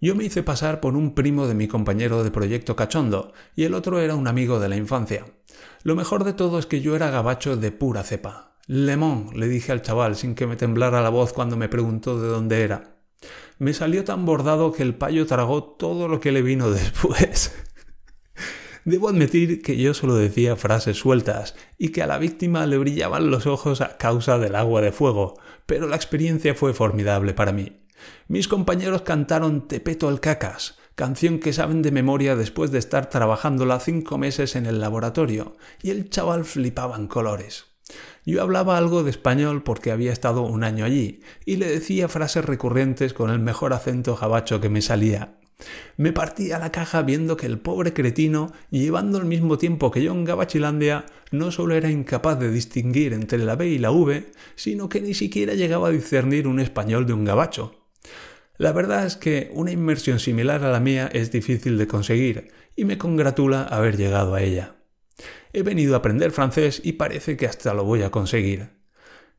Yo 0.01 0.15
me 0.15 0.25
hice 0.25 0.43
pasar 0.43 0.81
por 0.81 0.97
un 0.97 1.15
primo 1.15 1.47
de 1.47 1.55
mi 1.55 1.69
compañero 1.69 2.25
de 2.25 2.31
proyecto 2.31 2.77
cachondo 2.77 3.33
y 3.55 3.65
el 3.65 3.75
otro 3.75 4.01
era 4.01 4.17
un 4.17 4.27
amigo 4.27 4.59
de 4.61 4.69
la 4.69 4.77
infancia. 4.77 5.25
Lo 5.85 5.95
mejor 5.97 6.25
de 6.25 6.33
todo 6.33 6.59
es 6.59 6.67
que 6.67 6.81
yo 6.81 6.97
era 6.97 7.11
gabacho 7.11 7.57
de 7.57 7.71
pura 7.71 8.03
cepa. 8.03 8.57
Lemón, 8.67 9.31
le 9.35 9.49
dije 9.49 9.73
al 9.73 9.83
chaval 9.83 10.17
sin 10.17 10.35
que 10.35 10.47
me 10.47 10.57
temblara 10.57 11.03
la 11.03 11.09
voz 11.09 11.33
cuando 11.33 11.57
me 11.57 11.69
preguntó 11.69 12.21
de 12.21 12.29
dónde 12.29 12.63
era. 12.63 12.97
Me 13.59 13.75
salió 13.75 14.05
tan 14.05 14.27
bordado 14.27 14.73
que 14.73 14.83
el 14.83 14.95
payo 14.95 15.25
tragó 15.27 15.63
todo 15.63 16.09
lo 16.09 16.21
que 16.21 16.33
le 16.33 16.43
vino 16.43 16.71
después. 16.73 17.53
Debo 18.85 19.09
admitir 19.09 19.63
que 19.63 19.77
yo 19.77 19.95
solo 19.95 20.17
decía 20.17 20.57
frases 20.57 20.97
sueltas 20.97 21.55
y 21.79 21.91
que 21.91 22.03
a 22.03 22.07
la 22.09 22.19
víctima 22.19 22.67
le 22.67 22.79
brillaban 22.79 23.31
los 23.31 23.47
ojos 23.47 23.81
a 23.81 23.97
causa 23.97 24.39
del 24.39 24.57
agua 24.57 24.81
de 24.81 24.91
fuego, 24.91 25.39
pero 25.67 25.87
la 25.87 25.95
experiencia 25.95 26.55
fue 26.57 26.75
formidable 26.75 27.33
para 27.33 27.53
mí. 27.53 27.85
Mis 28.27 28.49
compañeros 28.49 29.03
cantaron 29.03 29.69
Tepeto 29.69 30.09
el 30.09 30.19
cacas, 30.19 30.79
canción 30.97 31.39
que 31.39 31.53
saben 31.53 31.83
de 31.83 31.93
memoria 31.93 32.35
después 32.35 32.73
de 32.73 32.81
estar 32.81 33.09
trabajándola 33.09 33.79
cinco 33.79 34.19
meses 34.19 34.57
en 34.57 34.67
el 34.67 34.81
laboratorio, 34.81 35.57
y 35.81 35.91
el 35.91 36.11
chaval 36.11 36.45
flipaba 36.45 36.97
en 36.97 37.07
colores. 37.07 37.67
Yo 38.25 38.43
hablaba 38.43 38.79
algo 38.79 39.05
de 39.05 39.11
español 39.11 39.63
porque 39.63 39.93
había 39.93 40.13
estado 40.13 40.43
un 40.43 40.65
año 40.65 40.85
allí, 40.85 41.21
y 41.45 41.57
le 41.57 41.69
decía 41.69 42.09
frases 42.09 42.45
recurrentes 42.45 43.13
con 43.13 43.31
el 43.31 43.39
mejor 43.39 43.75
acento 43.75 44.17
jabacho 44.17 44.61
que 44.61 44.69
me 44.69 44.83
salía, 44.83 45.39
me 45.97 46.13
partí 46.13 46.53
a 46.53 46.59
la 46.59 46.73
caja 46.73 47.03
viendo 47.03 47.37
que 47.37 47.47
el 47.47 47.59
pobre 47.59 47.93
cretino, 47.93 48.53
llevando 48.71 49.19
el 49.19 49.25
mismo 49.25 49.59
tiempo 49.59 49.91
que 49.91 50.03
yo 50.03 50.13
en 50.13 50.25
Gabachilandia, 50.25 51.07
no 51.31 51.51
solo 51.51 51.75
era 51.75 51.91
incapaz 51.91 52.39
de 52.39 52.51
distinguir 52.51 53.13
entre 53.13 53.39
la 53.39 53.57
B 53.57 53.69
y 53.69 53.79
la 53.79 53.91
V, 53.91 54.33
sino 54.55 54.89
que 54.89 55.01
ni 55.01 55.15
siquiera 55.15 55.55
llegaba 55.55 55.89
a 55.89 55.93
discernir 55.93 56.47
un 56.47 56.61
español 56.61 57.07
de 57.07 57.13
un 57.13 57.25
gabacho. 57.25 57.89
La 58.59 58.73
verdad 58.73 59.07
es 59.07 59.17
que 59.17 59.51
una 59.55 59.73
inmersión 59.73 60.19
similar 60.19 60.65
a 60.65 60.71
la 60.71 60.81
mía 60.81 61.11
es 61.13 61.33
difícil 61.33 61.79
de 61.79 61.87
conseguir, 61.87 62.53
y 62.77 62.85
me 62.85 62.99
congratula 62.99 63.65
haber 63.65 63.97
llegado 63.97 64.35
a 64.35 64.43
ella. 64.43 64.77
He 65.53 65.63
venido 65.63 65.95
a 65.95 65.99
aprender 65.99 66.31
francés 66.31 66.81
y 66.85 66.93
parece 66.93 67.37
que 67.37 67.47
hasta 67.47 67.75
lo 67.75 67.85
voy 67.85 68.03
a 68.03 68.11
conseguir. 68.11 68.82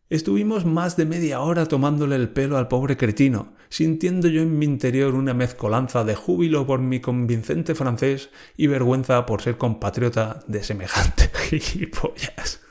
Estuvimos 0.10 0.66
más 0.66 0.98
de 0.98 1.06
media 1.06 1.40
hora 1.40 1.66
tomándole 1.66 2.16
el 2.16 2.30
pelo 2.30 2.58
al 2.58 2.68
pobre 2.68 2.98
cretino, 2.98 3.54
sintiendo 3.70 4.28
yo 4.28 4.42
en 4.42 4.60
mi 4.60 4.66
interior 4.66 5.16
una 5.16 5.34
mezcolanza 5.34 6.04
de 6.04 6.16
júbilo 6.16 6.68
por 6.68 6.80
mi 6.80 7.00
convincente 7.00 7.74
francés 7.74 8.30
y 8.58 8.68
vergüenza 8.68 9.26
por 9.26 9.42
ser 9.42 9.58
compatriota 9.58 10.42
de 10.48 10.64
semejante 10.64 11.32
gilipollas. 11.60 12.62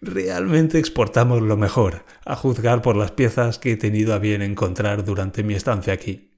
Realmente 0.00 0.78
exportamos 0.78 1.42
lo 1.42 1.56
mejor, 1.56 2.04
a 2.24 2.36
juzgar 2.36 2.82
por 2.82 2.94
las 2.94 3.10
piezas 3.10 3.58
que 3.58 3.72
he 3.72 3.76
tenido 3.76 4.14
a 4.14 4.18
bien 4.18 4.42
encontrar 4.42 5.04
durante 5.04 5.42
mi 5.42 5.54
estancia 5.54 5.92
aquí. 5.92 6.34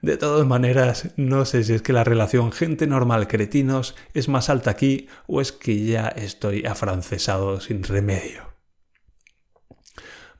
De 0.00 0.16
todas 0.16 0.46
maneras, 0.46 1.10
no 1.16 1.44
sé 1.44 1.62
si 1.64 1.74
es 1.74 1.82
que 1.82 1.92
la 1.92 2.04
relación 2.04 2.52
gente 2.52 2.86
normal 2.86 3.28
cretinos 3.28 3.94
es 4.14 4.28
más 4.28 4.48
alta 4.48 4.70
aquí 4.70 5.08
o 5.26 5.40
es 5.40 5.52
que 5.52 5.84
ya 5.84 6.08
estoy 6.08 6.64
afrancesado 6.64 7.60
sin 7.60 7.82
remedio. 7.82 8.59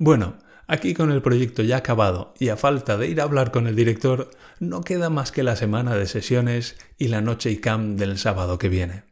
Bueno, 0.03 0.39
aquí 0.67 0.95
con 0.95 1.13
el 1.13 1.21
proyecto 1.21 1.63
ya 1.63 1.77
acabado 1.77 2.33
y 2.39 2.49
a 2.49 2.57
falta 2.57 2.97
de 2.97 3.09
ir 3.09 3.21
a 3.21 3.25
hablar 3.25 3.51
con 3.51 3.67
el 3.67 3.77
director, 3.77 4.31
no 4.59 4.81
queda 4.81 5.11
más 5.11 5.31
que 5.31 5.43
la 5.43 5.57
semana 5.57 5.95
de 5.95 6.07
sesiones 6.07 6.79
y 6.97 7.09
la 7.09 7.21
noche 7.21 7.51
y 7.51 7.59
cam 7.59 7.97
del 7.97 8.17
sábado 8.17 8.57
que 8.57 8.71
viene. 8.71 9.05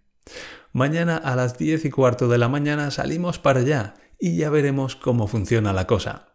Mañana 0.72 1.18
a 1.18 1.37
las 1.37 1.59
diez 1.59 1.85
y 1.85 1.90
cuarto 1.90 2.27
de 2.29 2.38
la 2.38 2.48
mañana 2.48 2.90
salimos 2.90 3.38
para 3.38 3.61
allá 3.61 3.96
y 4.18 4.38
ya 4.38 4.48
veremos 4.48 4.96
cómo 4.96 5.27
funciona 5.27 5.74
la 5.74 5.87
cosa. 5.87 6.33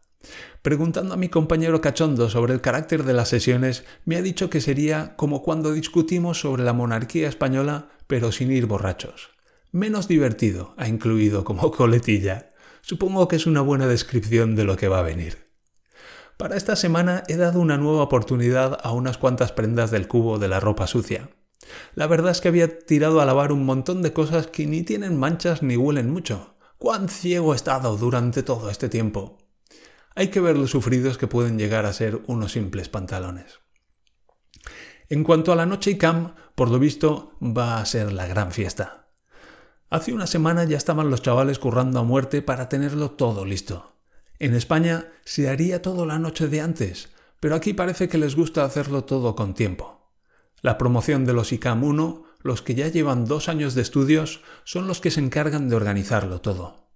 Preguntando 0.62 1.16
a 1.16 1.18
mi 1.18 1.30
compañero 1.30 1.82
cachondo 1.82 2.30
sobre 2.30 2.54
el 2.54 2.62
carácter 2.62 3.06
de 3.06 3.14
las 3.14 3.30
sesiones, 3.30 3.86
me 4.06 4.18
ha 4.18 4.22
dicho 4.22 4.52
que 4.52 4.62
sería 4.62 5.16
como 5.16 5.42
cuando 5.42 5.74
discutimos 5.74 6.42
sobre 6.42 6.64
la 6.64 6.74
monarquía 6.74 7.28
española, 7.28 7.90
pero 8.06 8.32
sin 8.32 8.52
ir 8.52 8.68
borrachos. 8.68 9.32
Menos 9.72 10.08
divertido, 10.08 10.76
ha 10.78 10.88
incluido 10.88 11.44
como 11.44 11.72
coletilla. 11.72 12.52
Supongo 12.86 13.30
que 13.30 13.38
es 13.38 13.46
una 13.46 13.62
buena 13.62 13.88
descripción 13.88 14.56
de 14.56 14.66
lo 14.66 14.76
que 14.76 14.90
va 14.90 15.00
a 15.00 15.04
venir. 15.04 15.48
Para 16.36 16.58
esta 16.58 16.76
semana 16.76 17.24
he 17.30 17.38
dado 17.38 17.62
una 17.62 17.78
nueva 17.78 18.04
oportunidad 18.04 18.78
a 18.84 18.92
unas 18.92 19.18
cuantas 19.18 19.54
prendas 19.54 19.90
del 19.90 20.10
cubo 20.10 20.38
de 20.38 20.50
la 20.50 20.60
ropa 20.60 20.86
sucia. 20.86 21.30
La 21.96 22.08
verdad 22.08 22.34
es 22.34 22.42
que 22.42 22.50
había 22.50 22.80
tirado 22.80 23.22
a 23.22 23.26
lavar 23.26 23.54
un 23.54 23.66
montón 23.66 24.02
de 24.02 24.12
cosas 24.12 24.48
que 24.48 24.66
ni 24.66 24.84
tienen 24.84 25.18
manchas 25.18 25.64
ni 25.64 25.78
huelen 25.78 26.12
mucho. 26.12 26.58
¡Cuán 26.78 27.08
ciego 27.08 27.54
he 27.54 27.56
estado 27.56 27.96
durante 27.96 28.44
todo 28.44 28.70
este 28.70 28.90
tiempo! 28.90 29.38
Hay 30.14 30.28
que 30.28 30.42
ver 30.42 30.58
los 30.58 30.72
sufridos 30.72 31.18
que 31.18 31.28
pueden 31.28 31.58
llegar 31.58 31.86
a 31.86 31.94
ser 31.94 32.22
unos 32.28 32.52
simples 32.52 32.90
pantalones. 32.90 33.62
En 35.08 35.24
cuanto 35.24 35.54
a 35.54 35.56
la 35.56 35.66
noche 35.66 35.92
y 35.92 35.98
cam, 35.98 36.36
por 36.56 36.70
lo 36.70 36.80
visto 36.80 37.38
va 37.42 37.78
a 37.78 37.86
ser 37.86 38.12
la 38.12 38.28
gran 38.28 38.52
fiesta. 38.52 39.03
Hace 39.94 40.12
una 40.12 40.26
semana 40.26 40.64
ya 40.64 40.76
estaban 40.76 41.12
los 41.12 41.22
chavales 41.22 41.60
currando 41.60 42.00
a 42.00 42.04
muerte 42.04 42.42
para 42.42 42.68
tenerlo 42.68 43.12
todo 43.12 43.46
listo. 43.46 43.94
En 44.40 44.56
España 44.56 45.12
se 45.24 45.50
haría 45.50 45.84
todo 45.84 46.08
la 46.08 46.18
noche 46.18 46.48
de 46.48 46.62
antes, 46.62 47.10
pero 47.40 47.54
aquí 47.54 47.74
parece 47.74 48.10
que 48.10 48.18
les 48.18 48.36
gusta 48.36 48.66
hacerlo 48.66 49.04
todo 49.04 49.36
con 49.36 49.54
tiempo. 49.54 50.10
La 50.64 50.80
promoción 50.80 51.26
de 51.26 51.34
los 51.34 51.54
ICAM 51.54 51.84
1, 51.84 52.24
los 52.42 52.64
que 52.64 52.74
ya 52.74 52.88
llevan 52.88 53.26
dos 53.26 53.48
años 53.50 53.76
de 53.76 53.84
estudios, 53.84 54.42
son 54.64 54.88
los 54.88 55.00
que 55.00 55.12
se 55.12 55.20
encargan 55.20 55.70
de 55.70 55.76
organizarlo 55.76 56.42
todo. 56.42 56.88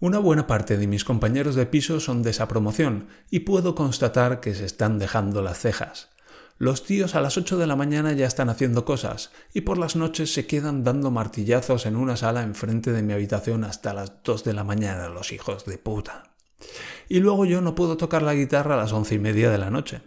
Una 0.00 0.18
buena 0.18 0.48
parte 0.48 0.78
de 0.78 0.88
mis 0.88 1.04
compañeros 1.04 1.54
de 1.54 1.66
piso 1.66 2.00
son 2.00 2.24
de 2.24 2.30
esa 2.30 2.48
promoción 2.48 3.06
y 3.30 3.40
puedo 3.40 3.76
constatar 3.76 4.40
que 4.40 4.52
se 4.52 4.64
están 4.64 4.98
dejando 4.98 5.42
las 5.42 5.60
cejas. 5.60 6.08
Los 6.58 6.84
tíos 6.84 7.14
a 7.14 7.20
las 7.20 7.36
8 7.36 7.58
de 7.58 7.66
la 7.66 7.76
mañana 7.76 8.14
ya 8.14 8.26
están 8.26 8.48
haciendo 8.48 8.86
cosas 8.86 9.30
y 9.52 9.60
por 9.60 9.76
las 9.76 9.94
noches 9.94 10.32
se 10.32 10.46
quedan 10.46 10.84
dando 10.84 11.10
martillazos 11.10 11.84
en 11.84 11.96
una 11.96 12.16
sala 12.16 12.42
enfrente 12.42 12.92
de 12.92 13.02
mi 13.02 13.12
habitación 13.12 13.62
hasta 13.62 13.92
las 13.92 14.22
2 14.24 14.42
de 14.42 14.54
la 14.54 14.64
mañana, 14.64 15.10
los 15.10 15.32
hijos 15.32 15.66
de 15.66 15.76
puta. 15.76 16.34
Y 17.10 17.20
luego 17.20 17.44
yo 17.44 17.60
no 17.60 17.74
puedo 17.74 17.98
tocar 17.98 18.22
la 18.22 18.32
guitarra 18.32 18.72
a 18.72 18.78
las 18.78 18.92
once 18.92 19.14
y 19.14 19.18
media 19.18 19.50
de 19.50 19.58
la 19.58 19.70
noche. 19.70 20.00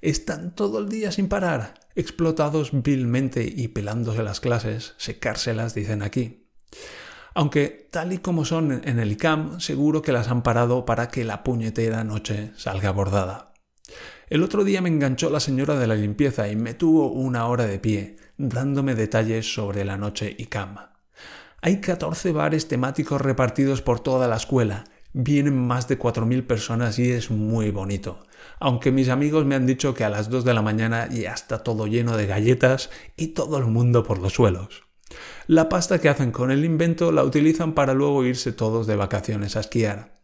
Están 0.00 0.54
todo 0.54 0.78
el 0.78 0.88
día 0.88 1.10
sin 1.10 1.28
parar, 1.28 1.74
explotados 1.96 2.70
vilmente 2.72 3.44
y 3.44 3.66
pelándose 3.66 4.22
las 4.22 4.38
clases, 4.38 4.94
secárselas, 4.98 5.74
dicen 5.74 6.02
aquí. 6.02 6.48
Aunque 7.34 7.88
tal 7.90 8.12
y 8.12 8.18
como 8.18 8.44
son 8.44 8.82
en 8.84 9.00
el 9.00 9.10
ICAM, 9.10 9.58
seguro 9.60 10.00
que 10.00 10.12
las 10.12 10.28
han 10.28 10.44
parado 10.44 10.84
para 10.84 11.08
que 11.08 11.24
la 11.24 11.42
puñetera 11.42 12.04
noche 12.04 12.52
salga 12.56 12.92
bordada. 12.92 13.52
El 14.28 14.42
otro 14.42 14.64
día 14.64 14.80
me 14.80 14.88
enganchó 14.88 15.30
la 15.30 15.40
señora 15.40 15.78
de 15.78 15.86
la 15.86 15.94
limpieza 15.94 16.48
y 16.48 16.56
me 16.56 16.74
tuvo 16.74 17.10
una 17.10 17.46
hora 17.46 17.66
de 17.66 17.78
pie, 17.78 18.16
dándome 18.38 18.94
detalles 18.94 19.52
sobre 19.52 19.84
la 19.84 19.96
noche 19.96 20.34
y 20.38 20.46
cama. 20.46 20.92
Hay 21.60 21.80
14 21.80 22.32
bares 22.32 22.66
temáticos 22.66 23.20
repartidos 23.20 23.82
por 23.82 24.00
toda 24.00 24.28
la 24.28 24.36
escuela. 24.36 24.84
Vienen 25.12 25.56
más 25.56 25.86
de 25.88 25.98
4.000 25.98 26.46
personas 26.46 26.98
y 26.98 27.10
es 27.10 27.30
muy 27.30 27.70
bonito. 27.70 28.22
Aunque 28.58 28.90
mis 28.90 29.10
amigos 29.10 29.44
me 29.44 29.54
han 29.54 29.66
dicho 29.66 29.94
que 29.94 30.04
a 30.04 30.08
las 30.08 30.30
2 30.30 30.44
de 30.44 30.54
la 30.54 30.62
mañana 30.62 31.08
ya 31.08 31.32
está 31.32 31.62
todo 31.62 31.86
lleno 31.86 32.16
de 32.16 32.26
galletas 32.26 32.90
y 33.16 33.28
todo 33.28 33.58
el 33.58 33.66
mundo 33.66 34.02
por 34.02 34.18
los 34.18 34.32
suelos. 34.32 34.84
La 35.46 35.68
pasta 35.68 36.00
que 36.00 36.08
hacen 36.08 36.32
con 36.32 36.50
el 36.50 36.64
invento 36.64 37.12
la 37.12 37.24
utilizan 37.24 37.74
para 37.74 37.94
luego 37.94 38.24
irse 38.24 38.52
todos 38.52 38.86
de 38.86 38.96
vacaciones 38.96 39.56
a 39.56 39.60
esquiar. 39.60 40.20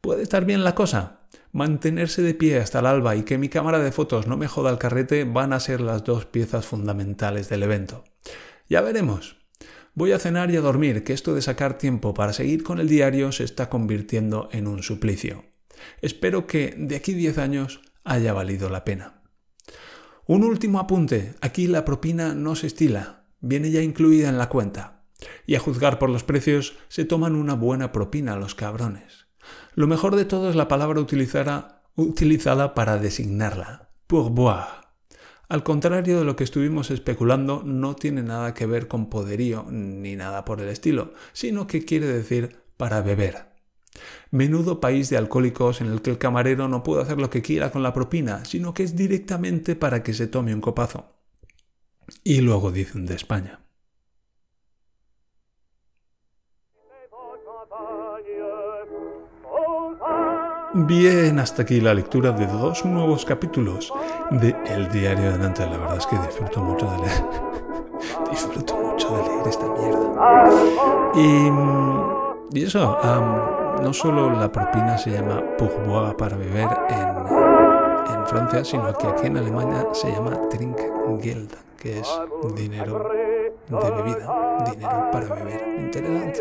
¿Puede 0.00 0.22
estar 0.22 0.44
bien 0.44 0.64
la 0.64 0.74
cosa? 0.74 1.20
Mantenerse 1.54 2.22
de 2.22 2.32
pie 2.32 2.58
hasta 2.58 2.78
el 2.78 2.86
alba 2.86 3.14
y 3.14 3.24
que 3.24 3.36
mi 3.36 3.50
cámara 3.50 3.78
de 3.78 3.92
fotos 3.92 4.26
no 4.26 4.38
me 4.38 4.48
joda 4.48 4.70
el 4.70 4.78
carrete 4.78 5.24
van 5.24 5.52
a 5.52 5.60
ser 5.60 5.82
las 5.82 6.02
dos 6.02 6.24
piezas 6.24 6.64
fundamentales 6.64 7.50
del 7.50 7.62
evento. 7.62 8.04
Ya 8.70 8.80
veremos. 8.80 9.36
Voy 9.94 10.12
a 10.12 10.18
cenar 10.18 10.50
y 10.50 10.56
a 10.56 10.62
dormir, 10.62 11.04
que 11.04 11.12
esto 11.12 11.34
de 11.34 11.42
sacar 11.42 11.76
tiempo 11.76 12.14
para 12.14 12.32
seguir 12.32 12.62
con 12.62 12.80
el 12.80 12.88
diario 12.88 13.32
se 13.32 13.44
está 13.44 13.68
convirtiendo 13.68 14.48
en 14.52 14.66
un 14.66 14.82
suplicio. 14.82 15.44
Espero 16.00 16.46
que 16.46 16.74
de 16.78 16.96
aquí 16.96 17.12
10 17.12 17.36
años 17.36 17.82
haya 18.02 18.32
valido 18.32 18.70
la 18.70 18.84
pena. 18.84 19.22
Un 20.26 20.44
último 20.44 20.78
apunte. 20.78 21.34
Aquí 21.42 21.66
la 21.66 21.84
propina 21.84 22.34
no 22.34 22.56
se 22.56 22.68
estila, 22.68 23.26
viene 23.40 23.70
ya 23.70 23.82
incluida 23.82 24.30
en 24.30 24.38
la 24.38 24.48
cuenta. 24.48 25.04
Y 25.46 25.56
a 25.56 25.60
juzgar 25.60 25.98
por 25.98 26.08
los 26.08 26.24
precios, 26.24 26.78
se 26.88 27.04
toman 27.04 27.36
una 27.36 27.52
buena 27.52 27.92
propina 27.92 28.36
los 28.36 28.54
cabrones. 28.54 29.26
Lo 29.74 29.86
mejor 29.86 30.16
de 30.16 30.24
todo 30.24 30.50
es 30.50 30.56
la 30.56 30.68
palabra 30.68 31.00
utilizada 31.00 32.74
para 32.74 32.98
designarla, 32.98 33.90
pourboire. 34.06 34.82
Al 35.48 35.62
contrario 35.62 36.18
de 36.18 36.24
lo 36.24 36.34
que 36.34 36.44
estuvimos 36.44 36.90
especulando, 36.90 37.62
no 37.62 37.94
tiene 37.94 38.22
nada 38.22 38.54
que 38.54 38.64
ver 38.64 38.88
con 38.88 39.10
poderío 39.10 39.66
ni 39.70 40.16
nada 40.16 40.44
por 40.44 40.60
el 40.60 40.68
estilo, 40.68 41.12
sino 41.32 41.66
que 41.66 41.84
quiere 41.84 42.06
decir 42.06 42.56
para 42.78 43.02
beber. 43.02 43.52
Menudo 44.30 44.80
país 44.80 45.10
de 45.10 45.18
alcohólicos 45.18 45.82
en 45.82 45.88
el 45.88 46.00
que 46.00 46.08
el 46.08 46.16
camarero 46.16 46.68
no 46.68 46.82
puede 46.82 47.02
hacer 47.02 47.18
lo 47.18 47.28
que 47.28 47.42
quiera 47.42 47.70
con 47.70 47.82
la 47.82 47.92
propina, 47.92 48.46
sino 48.46 48.72
que 48.72 48.82
es 48.82 48.96
directamente 48.96 49.76
para 49.76 50.02
que 50.02 50.14
se 50.14 50.26
tome 50.26 50.54
un 50.54 50.62
copazo. 50.62 51.12
Y 52.24 52.40
luego 52.40 52.72
dicen 52.72 53.04
de 53.04 53.14
España. 53.14 53.61
Bien, 60.74 61.38
hasta 61.38 61.62
aquí 61.62 61.82
la 61.82 61.92
lectura 61.92 62.32
de 62.32 62.46
dos 62.46 62.86
nuevos 62.86 63.26
capítulos 63.26 63.92
de 64.30 64.56
El 64.64 64.90
Diario 64.90 65.32
de 65.32 65.38
Nantes. 65.38 65.70
La 65.70 65.76
verdad 65.76 65.98
es 65.98 66.06
que 66.06 66.16
disfruto 66.16 66.60
mucho 66.60 66.90
de 66.90 66.98
leer. 66.98 67.24
disfruto 68.30 68.74
mucho 68.76 69.14
de 69.14 69.22
leer 69.22 69.48
esta 69.48 69.66
mierda. 69.66 71.12
Y, 71.14 72.58
y 72.58 72.64
eso, 72.64 72.96
no 73.82 73.92
solo 73.92 74.30
la 74.30 74.50
propina 74.50 74.96
se 74.96 75.10
llama 75.10 75.42
pourboire 75.58 76.14
para 76.16 76.36
beber 76.38 76.68
en, 76.88 78.14
en 78.14 78.26
Francia, 78.26 78.64
sino 78.64 78.94
que 78.94 79.08
aquí 79.08 79.26
en 79.26 79.36
Alemania 79.36 79.86
se 79.92 80.10
llama 80.10 80.48
Trinkgeld, 80.48 81.54
que 81.76 81.98
es 81.98 82.08
dinero 82.56 83.21
de 83.68 83.90
bebida, 83.90 84.64
dinero 84.70 85.10
para 85.10 85.34
beber. 85.34 85.62
Interesante. 85.78 86.40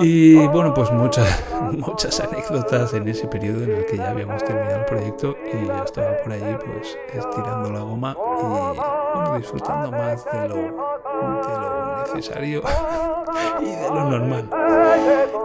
Y 0.00 0.46
bueno, 0.48 0.74
pues 0.74 0.90
muchas, 0.92 1.44
muchas 1.72 2.20
anécdotas 2.20 2.92
en 2.94 3.08
ese 3.08 3.26
periodo 3.28 3.64
en 3.64 3.70
el 3.70 3.86
que 3.86 3.96
ya 3.96 4.10
habíamos 4.10 4.42
terminado 4.44 4.80
el 4.80 4.84
proyecto 4.84 5.36
y 5.52 5.66
yo 5.66 5.84
estaba 5.84 6.16
por 6.22 6.32
allí 6.32 6.56
pues 6.64 6.98
estirando 7.12 7.70
la 7.70 7.80
goma 7.80 8.16
y 9.34 9.38
disfrutando 9.38 9.90
más 9.90 10.24
de 10.24 10.48
lo, 10.48 10.54
de 10.56 11.60
lo 11.60 12.02
necesario 12.02 12.62
y 13.60 13.64
de 13.66 13.88
lo 13.88 14.04
normal. 14.04 14.48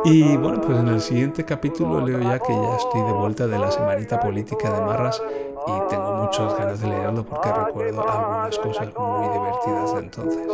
Y 0.06 0.38
bueno, 0.38 0.62
pues 0.62 0.80
en 0.80 0.88
el 0.90 1.02
siguiente 1.02 1.44
capítulo 1.46 2.06
leo 2.06 2.20
ya 2.20 2.40
que 2.40 2.54
ya 2.54 2.76
estoy 2.76 3.02
de 3.02 3.12
vuelta 3.12 3.48
de 3.48 3.58
la 3.58 3.72
semanita 3.72 4.20
política 4.20 4.72
de 4.72 4.82
Marras 4.82 5.22
y 5.68 5.90
tengo 5.90 6.05
muchas 6.26 6.58
ganas 6.58 6.82
de 6.82 6.88
leerlo 6.88 7.26
porque 7.26 7.52
recuerdo 7.52 8.10
algunas 8.10 8.58
cosas 8.58 8.88
muy 8.98 9.30
divertidas 9.30 9.94
de 9.94 10.00
entonces. 10.00 10.48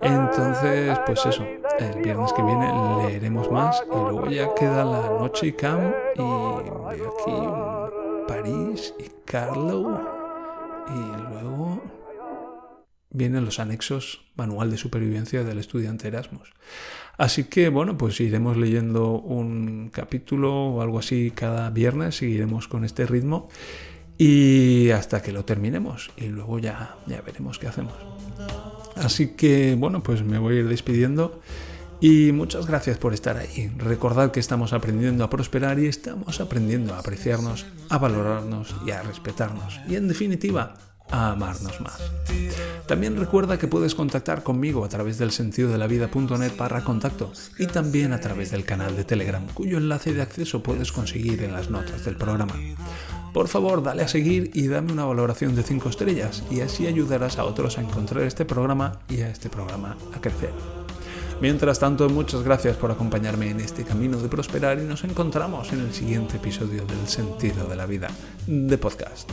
Entonces, 0.00 0.98
pues 1.06 1.26
eso, 1.26 1.44
el 1.78 2.02
viernes 2.02 2.32
que 2.32 2.42
viene 2.42 2.72
leeremos 3.02 3.50
más 3.50 3.82
y 3.86 3.94
luego 3.94 4.26
ya 4.28 4.54
queda 4.54 4.84
la 4.84 5.02
noche 5.18 5.48
y 5.48 5.52
cam 5.52 5.92
y 6.14 6.22
veo 6.22 6.88
aquí 6.88 8.28
París 8.28 8.94
y 8.98 9.10
Carlo. 9.24 10.00
y 10.88 11.32
luego 11.32 11.82
vienen 13.10 13.44
los 13.44 13.58
anexos 13.58 14.24
manual 14.36 14.70
de 14.70 14.76
supervivencia 14.76 15.42
del 15.44 15.58
estudiante 15.58 16.08
Erasmus. 16.08 16.52
Así 17.18 17.44
que 17.44 17.68
bueno, 17.68 17.98
pues 17.98 18.20
iremos 18.20 18.56
leyendo 18.56 19.12
un 19.12 19.90
capítulo 19.92 20.66
o 20.68 20.80
algo 20.80 20.98
así 20.98 21.32
cada 21.32 21.68
viernes, 21.70 22.16
seguiremos 22.16 22.66
con 22.66 22.84
este 22.84 23.06
ritmo 23.06 23.48
y 24.20 24.90
hasta 24.90 25.22
que 25.22 25.32
lo 25.32 25.46
terminemos 25.46 26.10
y 26.14 26.26
luego 26.26 26.58
ya, 26.58 26.96
ya 27.06 27.22
veremos 27.22 27.58
qué 27.58 27.68
hacemos. 27.68 27.94
Así 28.96 29.28
que 29.28 29.74
bueno, 29.78 30.02
pues 30.02 30.22
me 30.22 30.38
voy 30.38 30.56
a 30.56 30.60
ir 30.60 30.68
despidiendo 30.68 31.40
y 32.02 32.30
muchas 32.30 32.66
gracias 32.66 32.98
por 32.98 33.14
estar 33.14 33.38
ahí. 33.38 33.72
Recordad 33.78 34.30
que 34.30 34.38
estamos 34.38 34.74
aprendiendo 34.74 35.24
a 35.24 35.30
prosperar 35.30 35.78
y 35.78 35.86
estamos 35.86 36.38
aprendiendo 36.38 36.92
a 36.92 36.98
apreciarnos, 36.98 37.64
a 37.88 37.96
valorarnos 37.96 38.74
y 38.86 38.90
a 38.90 39.02
respetarnos. 39.02 39.80
Y 39.88 39.96
en 39.96 40.06
definitiva, 40.06 40.74
a 41.10 41.30
amarnos 41.30 41.80
más. 41.80 41.98
También 42.86 43.16
recuerda 43.16 43.58
que 43.58 43.68
puedes 43.68 43.94
contactar 43.94 44.42
conmigo 44.42 44.84
a 44.84 44.90
través 44.90 45.16
del 45.16 45.30
sentido 45.30 45.70
de 45.70 45.78
la 45.78 45.86
vida.net 45.86 46.52
barra 46.58 46.84
contacto 46.84 47.32
y 47.58 47.66
también 47.68 48.12
a 48.12 48.20
través 48.20 48.50
del 48.50 48.66
canal 48.66 48.96
de 48.96 49.04
Telegram, 49.04 49.46
cuyo 49.54 49.78
enlace 49.78 50.12
de 50.12 50.20
acceso 50.20 50.62
puedes 50.62 50.92
conseguir 50.92 51.42
en 51.42 51.52
las 51.52 51.70
notas 51.70 52.04
del 52.04 52.16
programa. 52.16 52.54
Por 53.32 53.48
favor, 53.48 53.82
dale 53.82 54.02
a 54.02 54.08
seguir 54.08 54.50
y 54.54 54.66
dame 54.66 54.92
una 54.92 55.04
valoración 55.04 55.54
de 55.54 55.62
5 55.62 55.88
estrellas 55.88 56.42
y 56.50 56.60
así 56.60 56.86
ayudarás 56.86 57.38
a 57.38 57.44
otros 57.44 57.78
a 57.78 57.82
encontrar 57.82 58.24
este 58.24 58.44
programa 58.44 59.00
y 59.08 59.20
a 59.20 59.30
este 59.30 59.48
programa 59.48 59.96
a 60.14 60.20
crecer. 60.20 60.52
Mientras 61.40 61.78
tanto, 61.78 62.08
muchas 62.10 62.42
gracias 62.42 62.76
por 62.76 62.90
acompañarme 62.90 63.50
en 63.50 63.60
este 63.60 63.84
camino 63.84 64.18
de 64.18 64.28
prosperar 64.28 64.78
y 64.78 64.82
nos 64.82 65.04
encontramos 65.04 65.72
en 65.72 65.80
el 65.80 65.94
siguiente 65.94 66.36
episodio 66.36 66.84
del 66.84 67.06
Sentido 67.06 67.66
de 67.66 67.76
la 67.76 67.86
Vida 67.86 68.10
de 68.46 68.76
podcast. 68.76 69.30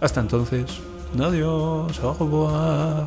Hasta 0.00 0.20
entonces, 0.20 0.80
adiós, 1.18 2.00
au 2.00 2.14
revoir. 2.14 3.06